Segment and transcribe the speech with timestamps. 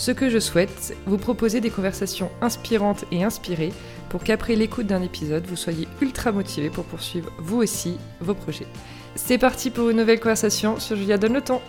[0.00, 3.70] Ce que je souhaite, vous proposer des conversations inspirantes et inspirées
[4.08, 8.66] pour qu'après l'écoute d'un épisode, vous soyez ultra motivé pour poursuivre vous aussi vos projets.
[9.14, 11.60] C'est parti pour une nouvelle conversation sur Julia Donne le temps.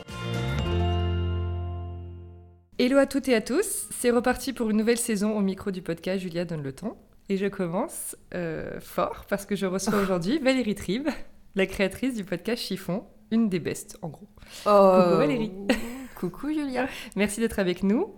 [2.80, 5.82] Hello à toutes et à tous, c'est reparti pour une nouvelle saison au micro du
[5.82, 6.96] podcast Julia Donne le temps.
[7.28, 11.10] Et je commence euh, fort parce que je reçois aujourd'hui Valérie Tribe,
[11.56, 14.30] la créatrice du podcast Chiffon, une des bestes en gros.
[14.66, 15.02] Oh.
[15.04, 15.52] Coucou Valérie.
[16.22, 16.88] Coucou Julia.
[17.16, 18.14] Merci d'être avec nous.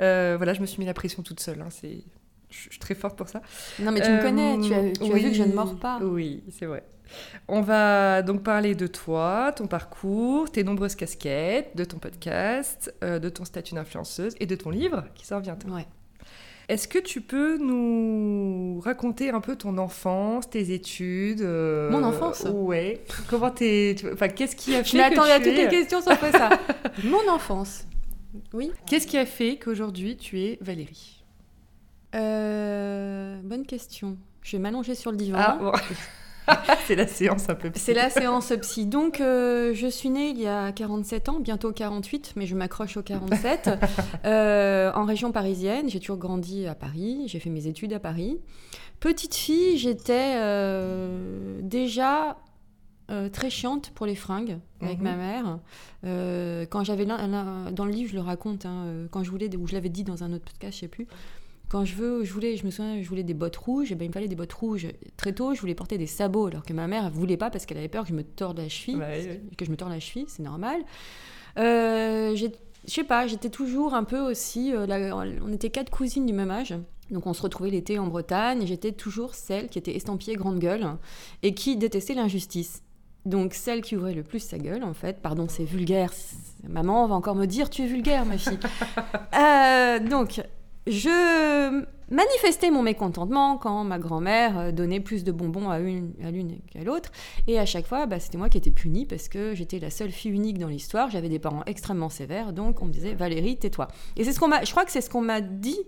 [0.00, 1.60] Euh, voilà, je me suis mis la pression toute seule.
[1.60, 2.02] hein, c'est...
[2.50, 3.42] Je suis très forte pour ça.
[3.80, 5.98] Non mais tu me connais, tu as, tu as vu que je ne mords pas.
[6.00, 6.84] Oui, c'est vrai.
[7.48, 13.18] On va donc parler de toi, ton parcours, tes nombreuses casquettes, de ton podcast, euh,
[13.18, 15.68] de ton statut d'influenceuse et de ton livre qui sort bientôt.
[15.68, 15.86] Ouais.
[16.68, 22.46] Est-ce que tu peux nous raconter un peu ton enfance, tes études euh, Mon enfance
[22.50, 23.02] Ouais.
[23.28, 23.94] Comment t'es...
[24.12, 26.50] Enfin, qu'est-ce qui a fait Je m'attendais à toutes es- les questions sauf ça.
[27.04, 27.86] Mon enfance.
[28.52, 28.72] Oui.
[28.86, 31.22] Qu'est-ce qui a fait qu'aujourd'hui tu es Valérie?
[32.14, 34.16] Euh, bonne question.
[34.42, 35.38] Je vais m'allonger sur le divan.
[35.40, 35.72] Ah, bon.
[36.86, 37.82] c'est la séance un peu psy.
[37.82, 38.86] C'est la séance psy.
[38.86, 42.96] Donc, euh, je suis née il y a 47 ans, bientôt 48, mais je m'accroche
[42.96, 43.70] au 47,
[44.24, 45.88] euh, en région parisienne.
[45.88, 48.38] J'ai toujours grandi à Paris, j'ai fait mes études à Paris.
[49.00, 52.36] Petite fille, j'étais euh, déjà
[53.10, 55.04] euh, très chiante pour les fringues avec Mhm.
[55.04, 55.58] ma mère.
[56.06, 59.74] Euh, quand j'avais dans le livre, je le raconte, hein, quand je voulais, ou je
[59.74, 61.06] l'avais dit dans un autre podcast, je sais plus.
[61.74, 64.04] Quand je veux, je voulais, je me souviens, je voulais des bottes rouges, et ben
[64.04, 64.86] il me fallait des bottes rouges.
[65.16, 67.66] Très tôt, je voulais porter des sabots, alors que ma mère, elle voulait pas parce
[67.66, 69.42] qu'elle avait peur que je me torde la cheville, ouais.
[69.58, 70.82] que je me torde la cheville, c'est normal.
[71.58, 72.46] Euh, je
[72.86, 74.72] sais pas, j'étais toujours un peu aussi.
[74.72, 76.74] euh, la- on était quatre cousines du même âge.
[77.10, 80.60] Donc on se retrouvait l'été en Bretagne et j'étais toujours celle qui était estampillée grande
[80.60, 80.86] gueule
[81.42, 82.84] et qui détestait l'injustice.
[83.26, 86.12] Donc celle qui ouvrait le plus sa gueule en fait, pardon c'est vulgaire,
[86.68, 88.60] maman va encore me dire tu es vulgaire ma fille.
[89.34, 90.40] Euh, donc
[90.86, 96.30] je manifestais mon mécontentement quand ma grand-mère euh, donnait plus de bonbons à une à
[96.30, 97.10] l'une qu'à l'autre
[97.46, 100.10] et à chaque fois bah, c'était moi qui étais punie parce que j'étais la seule
[100.10, 103.88] fille unique dans l'histoire, j'avais des parents extrêmement sévères donc on me disait Valérie tais-toi.
[104.16, 105.80] Et c'est ce qu'on m'a je crois que c'est ce qu'on m'a dit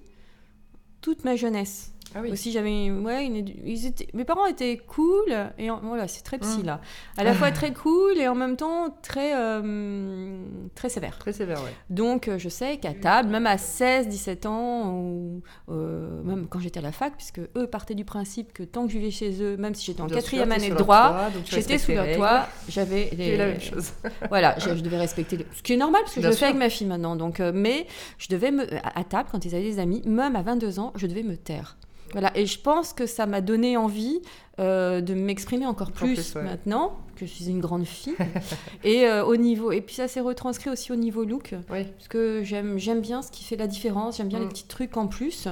[1.03, 1.93] toute ma jeunesse.
[2.19, 2.31] Ah oui.
[2.33, 5.25] Aussi, j'avais, ouais, une ils étaient- mes parents étaient cool
[5.59, 6.67] et en- voilà, c'est très psy Mm.
[6.67, 6.81] là,
[7.19, 10.39] à la fois très cool et en même temps très euh,
[10.75, 11.19] très sévère.
[11.19, 11.73] Très sévère, ouais.
[11.91, 16.59] Donc, euh, je sais qu'à table, même à 16, 17 ans, ou euh, même quand
[16.59, 19.43] j'étais à la fac, puisque eux partaient du principe que tant que je vivais chez
[19.43, 23.37] eux, même si j'étais en quatrième année de droit, j'étais sous leur toit, j'avais les...
[23.37, 23.93] la même chose.
[24.31, 26.39] Voilà, je, je devais respecter, les- ce qui est normal parce que Bien je le
[26.39, 27.17] fais avec ma fille maintenant.
[27.17, 27.87] Donc, euh, mais
[28.19, 30.93] je devais me, à à table quand ils avaient des amis, même à 22 ans,
[30.97, 31.77] je devais me taire.
[32.19, 34.23] Voilà, et je pense que ça m'a donné envie
[34.59, 36.45] euh, de m'exprimer encore plus, plus, ouais.
[36.45, 38.15] maintenant que je suis une grande fille.
[38.85, 41.85] et euh, au niveau, et puis ça s'est retranscrit aussi au niveau look, Oui.
[41.85, 44.43] parce que j'aime j'aime bien ce qui fait la différence, j'aime bien Mm.
[44.45, 45.47] les petits trucs en plus,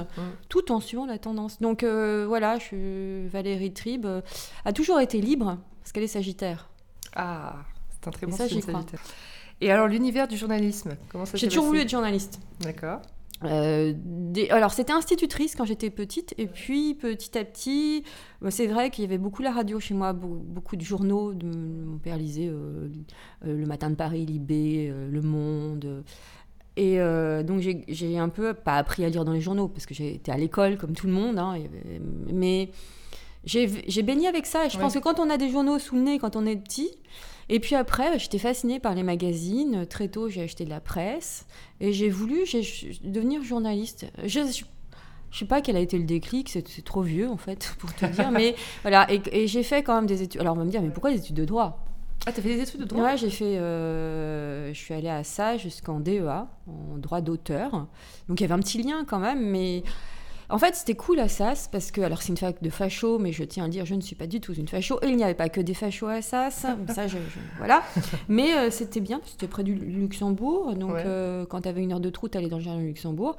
[0.49, 1.61] tout en suivant la tendance.
[1.61, 4.07] Donc euh, voilà, je, Valérie Tribe
[4.65, 6.69] a toujours été libre parce qu'elle est Sagittaire.
[7.15, 7.57] Ah,
[7.91, 8.61] c'est un très Et bon ça, signe.
[8.61, 8.99] Sagittaire.
[9.61, 12.39] Et alors, l'univers du journalisme, comment ça J'ai toujours voulu être journaliste.
[12.61, 13.01] D'accord.
[13.43, 13.93] Euh,
[14.49, 18.03] Alors, c'était institutrice quand j'étais petite, et puis petit à petit,
[18.41, 21.33] bah, c'est vrai qu'il y avait beaucoup la radio chez moi, beau- beaucoup de journaux.
[21.33, 22.87] mon père lisait euh,
[23.45, 26.03] euh, Le Matin de Paris, Libé, Le Monde.
[26.77, 26.97] et
[27.45, 30.37] donc, j'ai- un peu, pas appris à lire dans les journaux, parce que j'étais à
[30.37, 31.55] l'école comme tout le monde, hein,
[32.33, 32.69] mais
[33.45, 34.67] j'ai baigné avec ça.
[34.67, 34.81] Je Ouais.
[34.83, 36.89] pense que quand on a des journaux sous le nez, quand on est petit,
[37.49, 39.85] et puis après, bah, j'étais fascinée par les magazines.
[39.87, 41.45] Très tôt, j'ai acheté de la presse.
[41.79, 42.39] Et j'ai voulu
[43.03, 44.07] devenir journaliste.
[44.23, 44.63] Je, je,
[45.31, 47.93] je sais pas quel a été le déclic, c'est c'est trop vieux en fait pour
[47.93, 49.05] te dire, mais voilà.
[49.13, 50.41] Et, et j'ai fait quand même des études.
[50.41, 51.85] Alors on va me dire, mais pourquoi des études de droit?
[52.25, 53.03] Ah, t'as fait des études de droit?
[53.03, 53.57] Ouais, j'ai fait.
[53.57, 57.85] euh, je suis allée à ça jusqu'en DEA, en droit d'auteur.
[58.27, 59.83] Donc il y avait un petit lien quand même, mais.
[60.49, 63.31] En fait, c'était cool à Sas parce que, alors c'est une fac de facho, mais
[63.31, 64.99] je tiens à dire, je ne suis pas du tout une facho.
[65.01, 67.81] Et il n'y avait pas que des fachos à Sas, ça, je, je- voilà.
[68.27, 71.03] Mais euh, c'était bien, c'était près du Luxembourg, donc Ouais.
[71.05, 73.35] euh, quand tu avais une heure de trou, tu allais dans le jardin du Luxembourg.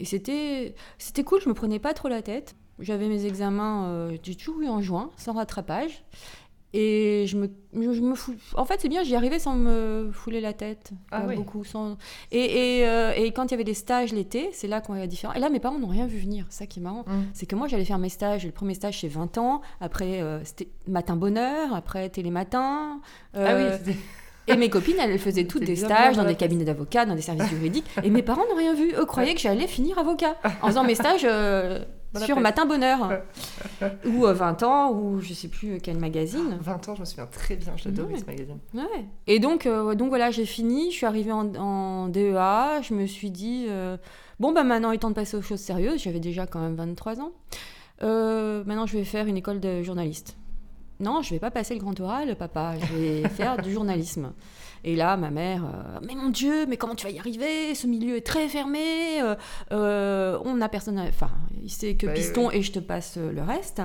[0.00, 2.54] Et c'était c'était cool, je me prenais pas trop la tête.
[2.78, 6.02] J'avais mes examens, euh, j'ai toujours eu en juin, sans rattrapage.
[6.72, 8.34] Et je me, je me fous.
[8.54, 10.92] En fait, c'est bien, j'y arrivais sans me fouler la tête.
[11.10, 11.34] Ah oui.
[11.34, 11.64] beaucoup.
[11.64, 11.96] Sans...
[12.30, 15.02] Et, et, euh, et quand il y avait des stages l'été, c'est là qu'on voyait
[15.02, 15.36] la différence.
[15.36, 16.46] Et là, mes parents n'ont rien vu venir.
[16.48, 17.04] Ça qui est marrant.
[17.08, 17.22] Mm.
[17.34, 18.46] C'est que moi, j'allais faire mes stages.
[18.46, 19.62] Le premier stage, c'est 20 ans.
[19.80, 21.74] Après, euh, c'était matin bonheur.
[21.74, 23.00] Après, télématin.
[23.34, 23.98] Ah Euh, oui, c'était-
[24.46, 27.48] et mes copines, elles faisaient toutes des stages dans des cabinets d'avocats, dans des services
[27.50, 27.86] juridiques.
[28.02, 28.92] Et mes parents n'ont rien vu.
[28.96, 31.24] Eux croyaient que j'allais finir avocat en faisant mes stages
[32.16, 32.40] euh, sur.
[32.40, 33.20] Matin Bonheur.
[34.06, 36.58] ou euh, 20 ans, ou je sais plus quel magazine.
[36.60, 38.18] 20 ans, je me souviens très bien, j'adorais Ouais.
[38.18, 38.58] ce magazine.
[38.74, 39.04] Ouais.
[39.26, 40.90] Et donc, euh, donc voilà, j'ai fini.
[40.90, 42.82] Je suis arrivée en, en DEA.
[42.82, 43.96] Je me suis dit, euh,
[44.38, 46.02] bon, bah maintenant, il est temps de passer aux choses sérieuses.
[46.02, 47.32] J'avais déjà quand même 23 ans.
[48.02, 50.36] Euh, maintenant, je vais faire une école de journaliste.
[51.00, 52.74] Non, je vais pas passer le grand oral, papa.
[52.78, 54.32] Je vais faire du journalisme.
[54.84, 57.74] Et là, ma mère, euh, mais mon Dieu, mais comment tu vas y arriver?
[57.74, 59.20] Ce milieu est très fermé.
[59.22, 59.34] euh,
[59.72, 60.98] euh, on n'a personne.
[60.98, 61.30] à- Enfin,
[61.62, 63.78] il sait que Bah, piston et je te passe le reste.
[63.78, 63.84] Ouais.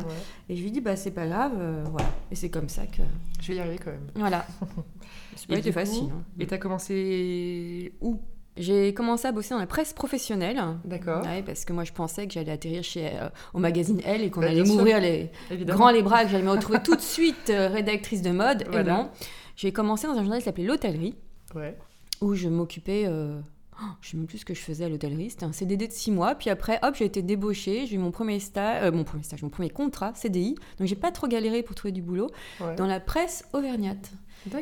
[0.49, 1.51] Et je lui dis, bah c'est pas grave,
[1.91, 2.07] voilà.
[2.31, 3.01] Et c'est comme ça que.
[3.41, 4.07] Je vais y arriver quand même.
[4.15, 4.45] Voilà.
[5.35, 6.11] C'est pas été facile.
[6.13, 6.23] hein.
[6.39, 8.19] Et t'as commencé où?
[8.57, 10.61] J'ai commencé à bosser dans la presse professionnelle.
[10.85, 11.21] D'accord.
[11.25, 14.29] Ouais, parce que moi, je pensais que j'allais atterrir chez, euh, au magazine Elle et
[14.29, 15.29] qu'on Bah, allait m'ouvrir les
[15.65, 18.63] grands les bras, que j'allais me retrouver tout de suite euh, rédactrice de mode.
[18.71, 19.09] Et non.
[19.55, 21.15] J'ai commencé dans un journal qui s'appelait L'Hôtellerie,
[21.53, 21.77] Ouais.
[22.21, 23.03] où je m'occupais.
[23.07, 23.39] euh,
[23.81, 25.29] oh, je sais même plus ce que je faisais à l'hôtellerie.
[25.29, 26.35] C'était un CDD de six mois.
[26.35, 27.85] Puis après, hop, j'ai été débauchée.
[27.87, 30.55] J'ai eu mon premier stage, euh, mon premier stage, mon premier contrat CDI.
[30.77, 32.29] Donc j'ai pas trop galéré pour trouver du boulot
[32.59, 32.75] ouais.
[32.75, 34.11] dans la presse auvergnate.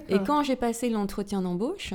[0.09, 1.93] Et quand j'ai passé l'entretien d'embauche,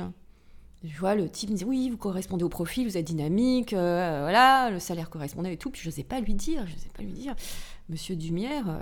[0.83, 4.19] je vois le type me dire oui, vous correspondez au profil, vous êtes dynamique, euh,
[4.21, 5.71] voilà, le salaire correspondait et tout.
[5.71, 7.35] Puis je n'osais pas lui dire, je n'osais pas lui dire,
[7.89, 8.77] Monsieur Dumière, euh,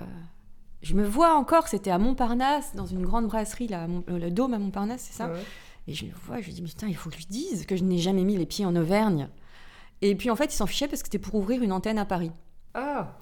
[0.82, 4.30] je me vois encore, c'était à Montparnasse, dans une grande brasserie, là, Mont- euh, le
[4.30, 5.40] Dôme à Montparnasse, c'est ça Ouais.
[5.86, 7.74] Et je le vois, je lui dis putain, il faut que je lui dise que
[7.76, 9.28] je n'ai jamais mis les pieds en Auvergne.
[10.02, 12.04] Et puis en fait, il s'en fichait parce que c'était pour ouvrir une antenne à
[12.04, 12.30] Paris.
[12.74, 13.16] Ah,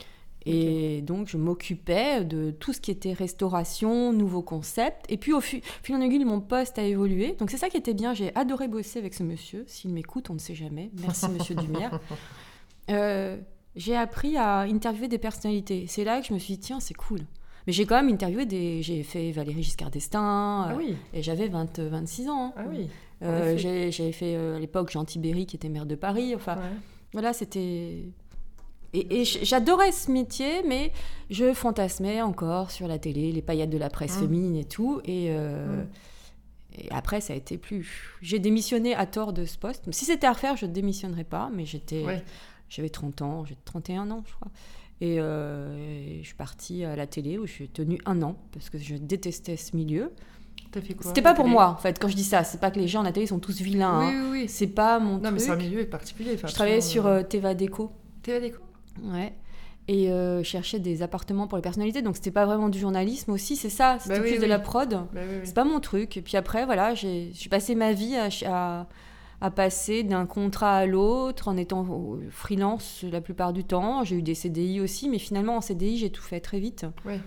[0.44, 5.04] Et donc, je m'occupais de tout ce qui était restauration, nouveaux concepts.
[5.08, 7.34] Et puis, au fu- fil en aiguille, mon poste a évolué.
[7.38, 8.14] Donc, c'est ça qui était bien.
[8.14, 9.64] J'ai adoré bosser avec ce monsieur.
[9.66, 10.90] S'il m'écoute, on ne sait jamais.
[11.00, 11.98] Merci, monsieur Dumière.
[12.90, 13.36] Euh,
[13.74, 15.86] j'ai appris à interviewer des personnalités.
[15.88, 17.20] C'est là que je me suis dit, tiens, c'est cool.
[17.66, 18.82] Mais j'ai quand même interviewé des.
[18.82, 20.66] J'ai fait Valérie Giscard d'Estaing.
[20.68, 20.96] ah euh, oui.
[21.12, 22.54] Et j'avais 20, 26 ans.
[22.56, 22.88] Ah oui.
[23.22, 26.34] Euh, J'avais fait euh, à l'époque Jean Tibéry, qui était maire de Paris.
[26.34, 26.62] Enfin, Ouais.
[27.12, 28.04] voilà, c'était.
[28.92, 30.92] Et, j'adorais ce métier, mais
[31.28, 34.20] je fantasmais encore sur la télé, les paillettes de la presse Mm.
[34.20, 35.00] féminine et tout.
[35.04, 35.82] Et, euh,
[36.78, 38.14] et après, ça a été plus.
[38.22, 39.90] J'ai démissionné à tort de ce poste.
[39.92, 42.04] Si c'était à refaire, je ne démissionnerais pas, mais j'étais.
[42.04, 42.22] Ouais.
[42.68, 44.48] J'avais 30 ans, j'ai 31 ans, je crois.
[45.00, 48.36] Et, euh, et je suis partie à la télé où je suis tenue un an
[48.52, 50.12] parce que je détestais ce milieu.
[51.00, 52.44] C'était pas pour moi, en fait, quand je dis ça.
[52.44, 53.98] C'est pas que les gens à la télé sont tous vilains.
[54.00, 54.22] Oui, hein.
[54.30, 54.48] oui, oui.
[54.48, 55.40] C'est pas mon Non, mais truc.
[55.40, 56.32] c'est un milieu particulier.
[56.34, 57.92] enfin, Je travaillais sur vois, euh, Teva Déco.
[58.22, 58.60] TV Déco.
[59.04, 59.32] Ouais.
[59.88, 62.02] Et euh, cherchais des appartements pour les personnalités.
[62.02, 63.98] Donc c'était pas vraiment du journalisme aussi, c'est ça.
[64.00, 64.90] C'était Bah plus de la prod.
[65.12, 65.20] Bah.
[65.44, 66.16] C'est pas mon truc.
[66.16, 68.86] Et puis après, voilà, j'ai passé ma vie à,
[69.40, 74.02] à passer d'un contrat à l'autre en étant au- freelance la plupart du temps.
[74.04, 76.86] J'ai eu des CDI aussi, mais finalement en CDI, j'ai tout fait très vite.
[77.04, 77.20] Ouais.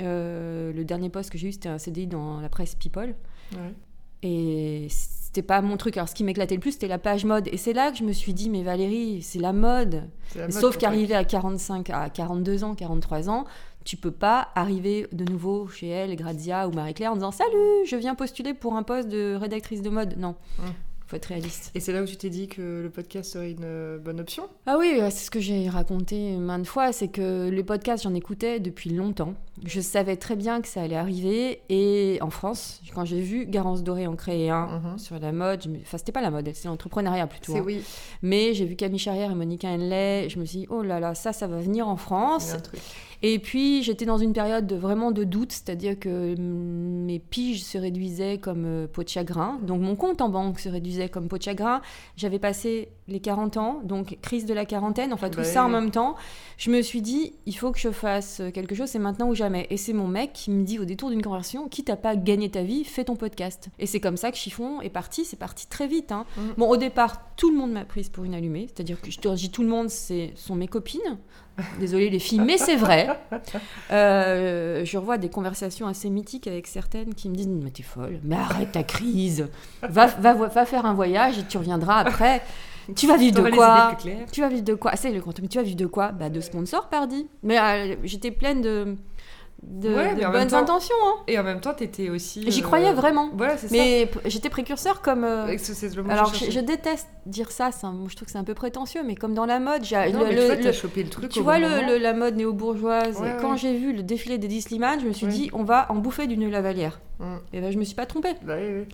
[0.00, 3.14] Euh, le dernier poste que j'ai eu, c'était un CDI dans la presse People.
[3.52, 3.74] Ouais.
[4.22, 5.96] Et c'était pas mon truc.
[5.96, 7.48] Alors, ce qui m'éclatait le plus, c'était la page mode.
[7.52, 10.04] Et c'est là que je me suis dit, mais Valérie, c'est la mode.
[10.28, 13.44] C'est la mode Sauf qu'arriver à 45, à 42 ans, 43 ans,
[13.84, 17.96] tu peux pas arriver de nouveau chez elle, Grazia ou Marie-Claire en disant Salut, je
[17.96, 20.16] viens postuler pour un poste de rédactrice de mode.
[20.18, 20.36] Non.
[21.12, 21.70] Faut être réaliste.
[21.74, 24.44] Et c'est là où tu t'es dit que le podcast serait une euh, bonne option?
[24.66, 28.14] Ah oui, euh, c'est ce que j'ai raconté maintes fois, c'est que les podcasts, j'en
[28.14, 29.34] écoutais depuis longtemps.
[29.64, 31.60] Je savais très bien que ça allait arriver.
[31.68, 34.98] Et en France, quand j'ai vu Garance Doré en créer un Mhm.
[34.98, 37.52] sur la mode, je me- enfin, c'était pas la mode, c'est l'entrepreneuriat plutôt.
[37.52, 37.64] C'est hein.
[37.66, 37.82] oui,
[38.22, 41.14] Mais j'ai vu Camille Charrière et Monica Henley, je me suis dit, oh là là,
[41.14, 42.48] ça, ça va venir en il France.
[42.48, 42.80] y a un truc.
[43.24, 47.78] Et puis j'étais dans une période de, vraiment de doute, c'est-à-dire que mes piges se
[47.78, 51.38] réduisaient comme euh, peau de chagrin, donc mon compte en banque se réduisait comme peau
[51.38, 51.82] de chagrin.
[52.16, 55.90] J'avais passé les 40 ans, donc crise de la quarantaine, enfin tout ça en même
[55.90, 56.16] temps.
[56.56, 59.66] Je me suis dit, il faut que je fasse quelque chose, c'est maintenant ou jamais.
[59.70, 62.50] Et c'est mon mec qui me dit au détour d'une conversation, quitte à pas gagner
[62.50, 63.68] ta vie, fais ton podcast.
[63.78, 66.10] Et c'est comme ça que Chiffon est parti, c'est parti très vite.
[66.12, 66.24] hein.
[66.36, 66.40] Mm.
[66.58, 69.28] Bon, au départ, tout le monde m'a prise pour une allumée, c'est-à-dire que je te
[69.34, 71.18] dis tout le monde, c'est sont mes copines.
[71.78, 73.08] Désolée les filles, mais c'est vrai.
[73.90, 78.20] Euh, je revois des conversations assez mythiques avec certaines qui me disent Mais t'es folle,
[78.24, 79.48] mais arrête ta crise,
[79.82, 82.42] va, va, va faire un voyage et tu reviendras après.
[82.96, 83.96] Tu vas vivre de quoi.
[84.32, 84.92] Tu vas vivre de quoi?
[84.94, 86.10] Ah, C'est le grand tu vas vivre de quoi?
[86.12, 87.28] Bah de sponsors, pardi.
[87.42, 88.96] Mais euh, j'étais pleine de
[89.62, 90.94] de, Ouais, bonnes temps- intentions.
[91.06, 91.20] hein.
[91.28, 92.44] Et en même temps, t'étais aussi.
[92.50, 93.30] J'y euh, croyais vraiment.
[93.36, 93.74] Voilà, c'est ça.
[93.74, 95.22] Mais j'étais précurseur comme.
[95.24, 98.44] euh, c'est le alors, je déteste dire ça, c'est un- je trouve que c'est un
[98.44, 100.62] peu prétentieux, mais comme dans la mode, j'ai Non, le- mais le- tu vois, le-
[100.62, 101.28] t'as chopé le truc.
[101.30, 103.56] tu au vois le- la mode néo-bourgeoise, Ouais, quand ouais.
[103.58, 106.36] j'ai vu le défilé des Slimane, je me suis dit, on va en bouffer du
[106.36, 107.00] nœud lavalière.
[107.20, 107.24] Mm.
[107.52, 108.34] Et ben, je me suis pas trompée.
[108.42, 108.84] Bah oui, oui.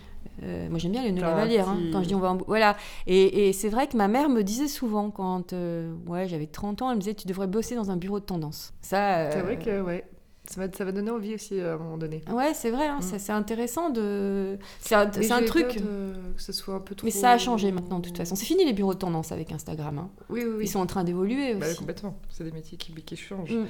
[0.44, 2.76] Euh, moi, j'aime bien les nœuds lavalières, hein, quand je dis on va en Voilà.
[3.06, 6.82] Et, et c'est vrai que ma mère me disait souvent, quand euh, ouais, j'avais 30
[6.82, 8.72] ans, elle me disait, tu devrais bosser dans un bureau de tendance.
[8.82, 9.16] Ça.
[9.16, 10.04] euh, C'est vrai que, ouais.
[10.50, 12.22] Ça va, ça va donner envie aussi euh, à un moment donné.
[12.30, 13.18] Ouais, c'est vrai, hein, Mm.
[13.18, 14.58] c'est intéressant de.
[14.80, 15.66] C'est un, truc.
[15.66, 17.04] peur de- que ce soit un peu trop.
[17.04, 18.34] Mais ça a changé maintenant, de toute façon.
[18.34, 19.98] C'est fini les bureaux de tendance avec Instagram.
[19.98, 20.10] hein.
[20.30, 20.64] Oui, oui, oui.
[20.64, 21.76] Ils sont en train d'évoluer Bah, aussi.
[21.76, 22.18] complètement.
[22.30, 23.52] C'est des métiers qui, qui changent.
[23.52, 23.66] Mm.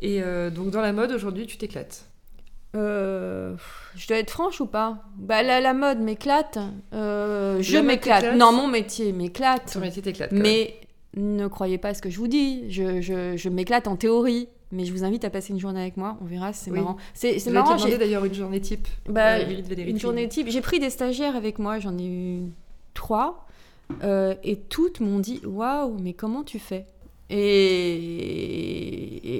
[0.00, 2.04] Et euh, donc, dans la mode, aujourd'hui, tu t'éclates.
[2.76, 3.56] Euh,
[3.96, 5.02] je dois être franche ou pas?
[5.16, 6.58] Bah la, la mode m'éclate.
[6.92, 8.36] Euh, je m'éclate.
[8.36, 9.72] Non, mon métier m'éclate.
[9.72, 10.30] Ton métier t'éclate.
[10.32, 10.42] même.
[10.42, 10.74] Mais
[11.16, 12.70] ne croyez pas à ce que je vous dis.
[12.70, 14.48] Je, je- je m'éclate en théorie.
[14.72, 16.16] Mais je vous invite à passer une journée avec moi.
[16.20, 16.78] On verra, c'est Oui.
[16.78, 16.96] marrant.
[17.14, 17.76] C'est marrant.
[17.76, 18.86] j'ai- d'ailleurs une journée type.
[19.08, 20.48] Bah, Euh, une journée type.
[20.48, 21.78] J'ai pris des stagiaires avec moi.
[21.80, 22.42] J'en ai eu
[22.94, 23.46] trois.
[24.04, 26.86] Euh, et toutes m'ont dit Waouh, mais comment tu fais?
[27.30, 27.36] Et,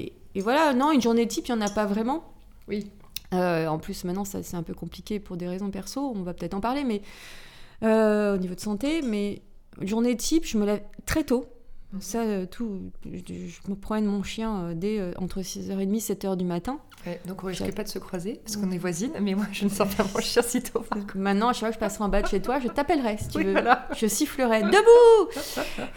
[0.05, 2.23] et, et voilà, non, une journée type, il n'y en a pas vraiment.
[2.67, 2.87] Oui.
[3.33, 6.53] Euh, en plus, maintenant, c'est un peu compliqué pour des raisons perso, on va peut-être
[6.53, 7.01] en parler, mais
[7.81, 9.01] au niveau de santé.
[9.01, 9.41] Mais
[9.79, 11.45] une journée type, je me lève très tôt.
[11.99, 15.99] Ça, euh, tout, je, je me promène mon chien euh, dès euh, entre 6h30 et
[15.99, 16.79] 7h du matin.
[17.05, 19.65] Ouais, donc on risque pas de se croiser parce qu'on est voisines, mais moi je
[19.65, 20.83] ne sors pas mon chien si tôt.
[20.95, 23.17] Donc maintenant, à chaque fois que je passerai en bas de chez toi, je t'appellerai
[23.17, 23.51] si tu Oui, veux.
[23.53, 23.87] voilà.
[23.97, 25.31] Je sifflerai debout.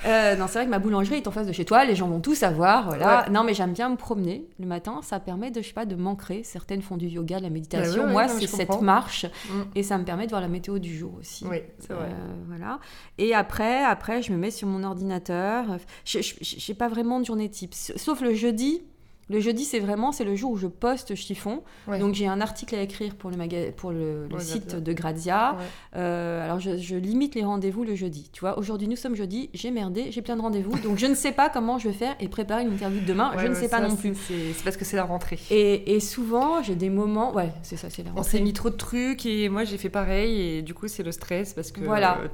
[0.06, 1.84] Euh, non, c'est vrai que ma boulangerie est en face de chez toi.
[1.84, 2.86] Les gens vont tout savoir.
[2.86, 3.24] Voilà.
[3.24, 3.30] Ouais.
[3.30, 5.00] Non, mais j'aime bien me promener le matin.
[5.02, 6.42] Ça permet de, je sais pas, de m'ancrer.
[6.44, 8.02] Certaines font du yoga, de la méditation.
[8.02, 9.62] Bah ouais, Moi, c'est cette marche Mm.
[9.74, 11.44] et ça me permet de voir la météo du jour aussi.
[11.46, 12.06] Oui, c'est vrai.
[12.06, 12.78] Euh, voilà.
[13.18, 15.64] Et après, après, je me mets sur mon ordinateur.
[16.04, 18.82] Je n'ai pas vraiment de journée type, sauf le jeudi.
[19.30, 21.62] Le jeudi, c'est vraiment c'est le jour où je poste chiffon.
[21.88, 21.98] Ouais.
[21.98, 24.80] Donc j'ai un article à écrire pour le, maga- pour le, le Ouais, site Grazia.
[24.80, 25.52] de Grazia.
[25.58, 25.64] Ouais.
[25.96, 28.28] Euh, alors je, je limite les rendez-vous le jeudi.
[28.32, 31.14] Tu vois, aujourd'hui nous sommes jeudi, j'ai merdé, j'ai plein de rendez-vous, donc je ne
[31.14, 33.32] sais pas comment je vais faire et préparer une interview de demain.
[33.38, 34.14] Je ne sais pas non plus.
[34.16, 35.38] C'est parce que c'est la rentrée.
[35.50, 38.30] Et, et souvent j'ai des moments, ouais, c'est ça, c'est la On rentrée.
[38.38, 41.12] s'est mis trop de trucs et moi j'ai fait pareil et du coup c'est le
[41.12, 42.28] stress parce que Voilà, euh,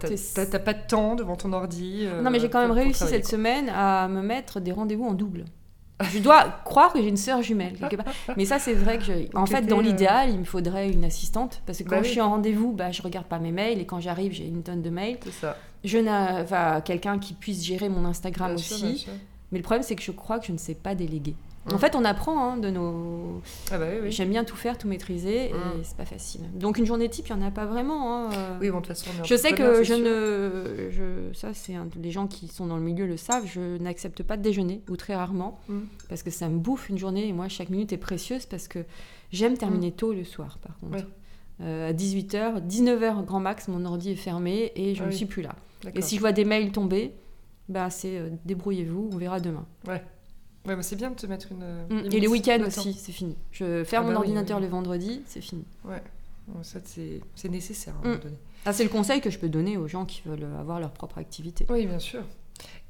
[0.45, 2.01] t'as- pas de temps devant ton ordi.
[2.03, 3.31] euh, Non, mais j'ai quand même réussi cette quoi.
[3.31, 5.45] semaine à me mettre des rendez-vous en double.
[6.12, 8.12] Je dois croire que j'ai une sœur jumelle quelque part.
[8.37, 9.12] Mais ça, c'est vrai que, je...
[9.35, 12.12] en fait, dans l'idéal, il me faudrait une assistante parce que quand Bah je oui.
[12.12, 14.83] suis en rendez-vous, bah, je regarde pas mes mails et quand j'arrive, j'ai une tonne
[14.83, 15.19] de mails.
[15.25, 15.57] C'est ça.
[15.85, 18.85] Je n'ai enfin, quelqu'un qui puisse gérer mon Instagram Bien sûr, aussi.
[18.87, 19.12] bien sûr.
[19.52, 21.35] Mais le problème, c'est que je crois que je ne sais pas déléguer.
[21.71, 21.75] Mm.
[21.75, 23.41] En fait, on apprend hein, de nos.
[23.71, 24.12] Ah bah oui, oui.
[24.12, 25.83] J'aime bien tout faire, tout maîtriser, et Mm.
[25.83, 26.43] c'est pas facile.
[26.55, 28.15] Donc une journée type, il y en a pas vraiment.
[28.27, 28.59] hein, euh.
[28.61, 31.75] Oui, bon, de toute façon, on est Je sais que je ne, je, ça c'est
[31.75, 33.47] un- les gens qui sont dans le milieu le savent.
[33.47, 35.79] Je n'accepte pas de déjeuner ou très rarement Mm.
[36.09, 38.81] parce que ça me bouffe une journée et moi chaque minute est précieuse parce que
[39.33, 40.93] j'aime terminer tôt le soir par contre.
[40.93, 40.97] Mm.
[40.97, 41.07] Ouais.
[41.62, 45.17] Euh, à 18h, 19h grand max, mon ordi est fermé et je Ah ne oui.
[45.17, 45.55] suis plus là.
[45.95, 47.12] Et si je vois des mails tomber,
[47.69, 49.67] bah c'est euh, débrouillez-vous, on verra demain.
[49.87, 50.03] Ouais,
[50.67, 51.64] mais c'est bien de te mettre une.
[51.88, 52.07] Mm.
[52.12, 53.37] Et les week-ends aussi, c'est fini.
[53.50, 54.64] Je ferme Ah bah mon oui, ordinateur oui.
[54.64, 55.64] le vendredi, c'est fini.
[55.85, 56.02] Ouais.
[56.49, 58.09] Bon, ça, c'est nécessaire à un Mm.
[58.12, 58.37] moment donné.
[58.67, 61.19] Ah, c'est le conseil que je peux donner aux gens qui veulent avoir leur propre
[61.19, 61.64] activité.
[61.71, 62.21] Oui, bien sûr.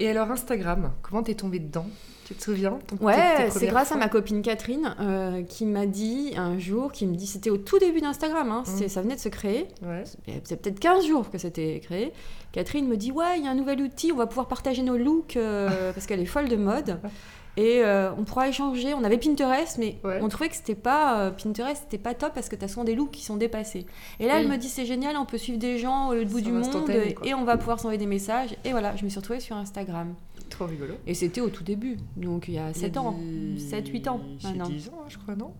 [0.00, 1.86] Et alors, Instagram, comment t'es tombée dedans?
[2.24, 2.78] Tu te souviens?
[3.00, 7.14] Ouais, c'est grâce à ma copine Catherine euh, qui m'a dit un jour, qui me
[7.14, 8.88] dit, c'était au tout début d'Instagram, hein, Mm.
[8.88, 10.02] ça venait de se créer, Ouais.
[10.44, 12.12] c'est peut-être 15 jours que c'était créé.
[12.52, 14.96] Catherine me dit, ouais, il y a un nouvel outil, on va pouvoir partager nos
[14.96, 16.98] looks, euh, parce qu'elle est folle de mode.
[17.56, 18.94] Et euh, on pourra échanger.
[18.94, 20.20] On avait Pinterest, mais Ouais.
[20.22, 22.94] on trouvait que c'était pas euh, Pinterest, c'était pas top parce que t'as souvent des
[22.94, 23.86] looks qui sont dépassés.
[24.20, 24.40] Et là, Oui.
[24.42, 26.94] elle me dit c'est génial, on peut suivre des gens au bout du monde quoi.
[27.24, 28.56] et on va pouvoir s'envoyer des messages.
[28.64, 30.14] Et voilà, je me suis retrouvée sur Instagram.
[30.48, 30.94] Trop rigolo.
[31.06, 34.68] Et c'était au tout début, donc il y a 7 ans, Il- 7-8 ans maintenant.
[34.68, 35.52] 10 ans, hein, je crois, non?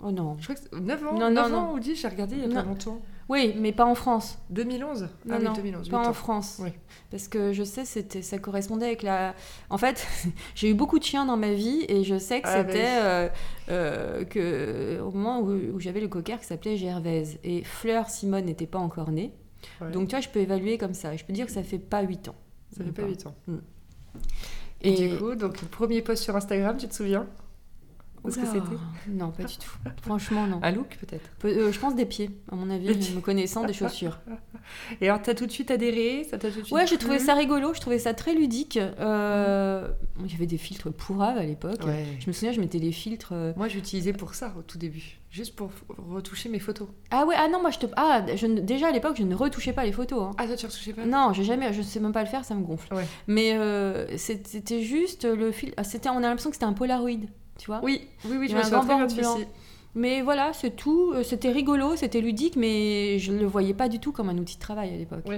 [0.00, 0.36] Oh non.
[0.38, 1.12] Je crois que c'est 9 ans.
[1.14, 1.58] Non, non, 9 non.
[1.58, 3.00] ans ou 10, j'ai regardé il y a pas longtemps.
[3.28, 4.38] Oui, mais pas en France.
[4.50, 6.12] 2011 Non, Ah oui, non, 2011, pas 8 en.
[6.12, 6.60] France.
[6.62, 6.68] Oui.
[7.10, 9.34] Parce que je sais, c'était, ça correspondait avec la.
[9.68, 10.06] En fait,
[10.54, 12.84] j'ai eu beaucoup de chiens dans ma vie et je sais que Ah, bah c'était
[12.84, 12.88] oui.
[12.88, 13.28] euh,
[13.70, 18.44] euh, que au moment où, où j'avais le cocker qui s'appelait Gervaise et Fleur Simone
[18.44, 19.32] n'était pas encore née.
[19.80, 19.90] Ouais.
[19.90, 21.16] Donc tu vois, je peux évaluer comme ça.
[21.16, 22.36] Je peux dire que ça fait pas 8 ans.
[22.76, 23.34] ça fait pas 8 ans.
[23.48, 23.56] Mm.
[24.82, 27.26] Et, du coup, donc, le premier post sur Instagram, tu te souviens?
[28.30, 28.60] Ce que c'était
[29.08, 29.70] Non, pas du tout.
[30.02, 30.60] Franchement, non.
[30.62, 33.72] Un look, peut-être Peu- euh, je pense des pieds, à mon avis, me connaissant des
[33.72, 34.18] chaussures.
[35.00, 37.34] Et alors, t'as tout de suite adhéré Ça tout de suite Ouais, j'ai trouvé ça
[37.34, 38.76] rigolo, je trouvais ça très ludique.
[38.76, 39.88] Euh,
[40.24, 41.84] Il y avait des filtres pourraves à l'époque.
[41.86, 42.04] Ouais.
[42.18, 43.30] Je me souviens, je mettais des filtres.
[43.32, 45.70] euh, Moi, j'utilisais pour ça au tout début, juste pour
[46.10, 46.88] retoucher mes photos.
[47.10, 47.86] Ah ouais, ah non, moi je te.
[47.96, 50.22] Ah, je déjà à l'époque, je ne retouchais pas les photos.
[50.24, 50.30] hein.
[50.38, 51.04] Ah, toi, tu retouchais pas?
[51.04, 52.92] Non, j'ai jamais, je sais même pas le faire, ça me gonfle.
[52.94, 53.06] Ouais.
[53.28, 55.72] Mais euh, c'était juste le fil.
[55.76, 57.10] ah, C'était, on a l'impression que c'était un Polaroid.
[57.58, 57.80] Tu vois.
[57.82, 59.44] Oui, oui, oui, je me souviens très bien de.
[59.94, 61.12] Mais voilà, c'est tout.
[61.14, 64.36] Euh, C'était rigolo, c'était ludique, mais je ne le voyais pas du tout comme un
[64.36, 65.24] outil de travail à l'époque.
[65.26, 65.36] Oui.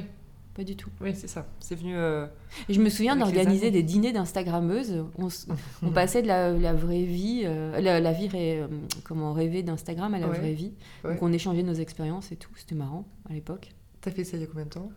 [0.55, 0.91] Pas du tout.
[1.01, 1.47] Oui, c'est ça.
[1.61, 1.93] C'est venu.
[1.97, 2.27] euh,
[2.69, 5.05] je me souviens d'organiser des dîners d'Instagrammeuses.
[5.83, 8.67] On, passait de la, la vraie vie, euh, la, la vie ré- euh,
[9.05, 10.37] comment rêver d'Instagram à la Ouais.
[10.39, 10.73] vraie vie.
[11.05, 11.13] Ouais.
[11.13, 12.51] Donc on échangeait nos expériences et tout.
[12.57, 13.69] C'était marrant à l'époque.
[14.01, 14.91] T'as fait ça il y a combien de temps?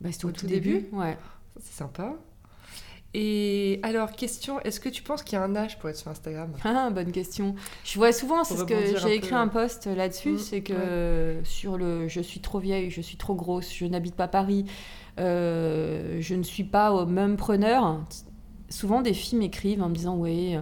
[0.00, 0.74] Bah, c'était Au au, tout tout début.
[0.82, 0.96] début?
[0.96, 1.18] Ouais.
[1.58, 2.14] C'est sympa.
[3.14, 6.10] Et alors, question est-ce que tu penses qu'il y a un âge pour être sur
[6.10, 6.52] Instagram?
[6.62, 7.54] Ah, bonne question.
[7.84, 9.36] Je vois souvent, c'est ce que j'ai écrit peu.
[9.36, 11.40] un post là-dessus, Mm, c'est que ouais.
[11.44, 14.66] sur le je suis trop vieille, je suis trop grosse, je n'habite pas Paris,
[15.18, 18.00] euh, je ne suis pas au même preneur.
[18.68, 20.60] Souvent, des filles m'écrivent en me disant Oui, euh,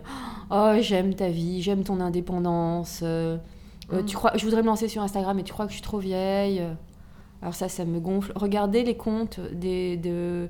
[0.51, 3.01] oh, j'aime ta vie, j'aime ton indépendance.
[3.03, 3.39] euh,
[3.93, 4.05] euh, Mm.
[4.07, 5.99] tu crois, je voudrais me lancer sur Instagram, mais tu crois que je suis trop
[5.99, 6.63] vieille?
[7.43, 8.33] Alors, ça, ça me gonfle.
[8.37, 10.49] Regardez les comptes des, de,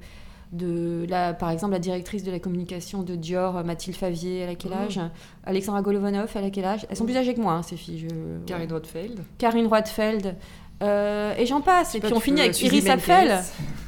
[0.52, 4.54] de la, par exemple, la directrice de la communication de Dior, Mathilde Favier, elle a
[4.54, 4.78] quel Mhm.
[4.78, 5.00] âge?
[5.44, 6.86] Alexandra Golovanov, elle a quel âge?
[6.88, 8.06] Elles sont plus âgées que moi, hein, ces filles.
[8.08, 8.46] Je...
[8.46, 9.20] Karine Rothfeld.
[9.38, 10.34] Karine Roitfeld.
[10.82, 11.94] Euh, et j'en passe.
[11.94, 12.88] Et Pas, puis on finit avec Iris.
[12.88, 13.42] Apfel.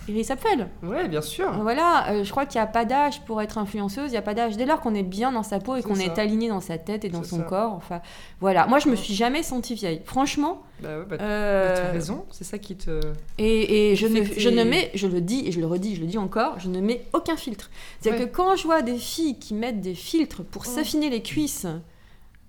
[0.09, 0.69] Iris Apfel.
[0.83, 1.53] Ouais, bien sûr.
[1.61, 4.23] Voilà, euh, je crois qu'il n'y a pas d'âge pour être influenceuse, il n'y a
[4.23, 4.57] pas d'âge.
[4.57, 7.05] Dès lors qu'on est bien dans sa peau et qu'on est aligné dans sa tête
[7.05, 7.43] et dans son ça.
[7.43, 8.01] corps, enfin,
[8.41, 8.67] voilà.
[8.67, 10.01] Moi, je me suis jamais sentie vieille.
[10.07, 12.25] Franchement, Bah ouais, bah, euh, bah, t'as raison.
[12.31, 13.01] C'est ça qui te.
[13.37, 16.01] et, et je, ne, je ne mets, je le dis et je le redis, je
[16.01, 17.69] le dis encore, je ne mets aucun filtre.
[18.01, 18.31] C'est-à-dire Ouais.
[18.31, 21.67] que quand je vois des filles qui mettent des filtres pour s'affiner les cuisses,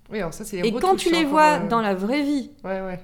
[0.09, 2.99] Oui, alors ça, c'est et quand tu les vois dans la vraie vie, Ouais, ouais.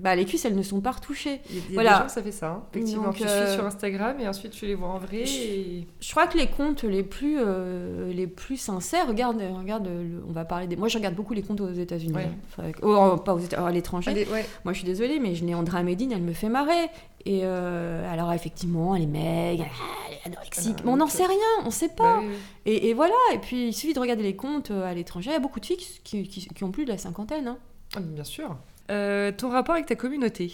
[0.00, 1.40] Bah les cuisses elles ne sont pas retouchées.
[1.50, 1.98] Il y a, Voilà.
[2.02, 2.48] gens, ça fait ça.
[2.50, 2.62] hein.
[2.72, 5.22] Effectivement, Donc, tu euh, suis sur Instagram et ensuite tu les vois en vrai.
[5.28, 5.86] Et...
[6.00, 10.32] Je crois que les comptes les plus, euh, les plus sincères, regarde, regarde le- on
[10.32, 10.76] va parler des.
[10.76, 12.14] Moi, je regarde beaucoup les comptes aux États-Unis.
[12.14, 12.28] Ouais.
[12.28, 12.34] hein.
[12.58, 14.26] Enfin, oh, pas aux États- à l'étranger.
[14.32, 14.44] Ouais.
[14.64, 16.88] Moi, je suis désolée, mais je n'ai Andrea Medine, elle me fait marrer.
[17.26, 19.66] Et euh, alors, effectivement, elle est maigre,
[20.08, 20.76] elle est anorexique.
[20.78, 22.16] Ah, mais on n'en sait rien, on sait pas.
[22.16, 22.34] Bah, oui.
[22.64, 25.28] Et, et voilà, et puis il suffit de regarder les comptes euh, à l'étranger.
[25.30, 27.46] Il y a beaucoup de filles qui, qui, qui ont plus de la cinquantaine.
[27.48, 27.58] hein.
[27.94, 28.56] Ah, bien sûr.
[28.90, 30.52] Euh, ton rapport avec ta communauté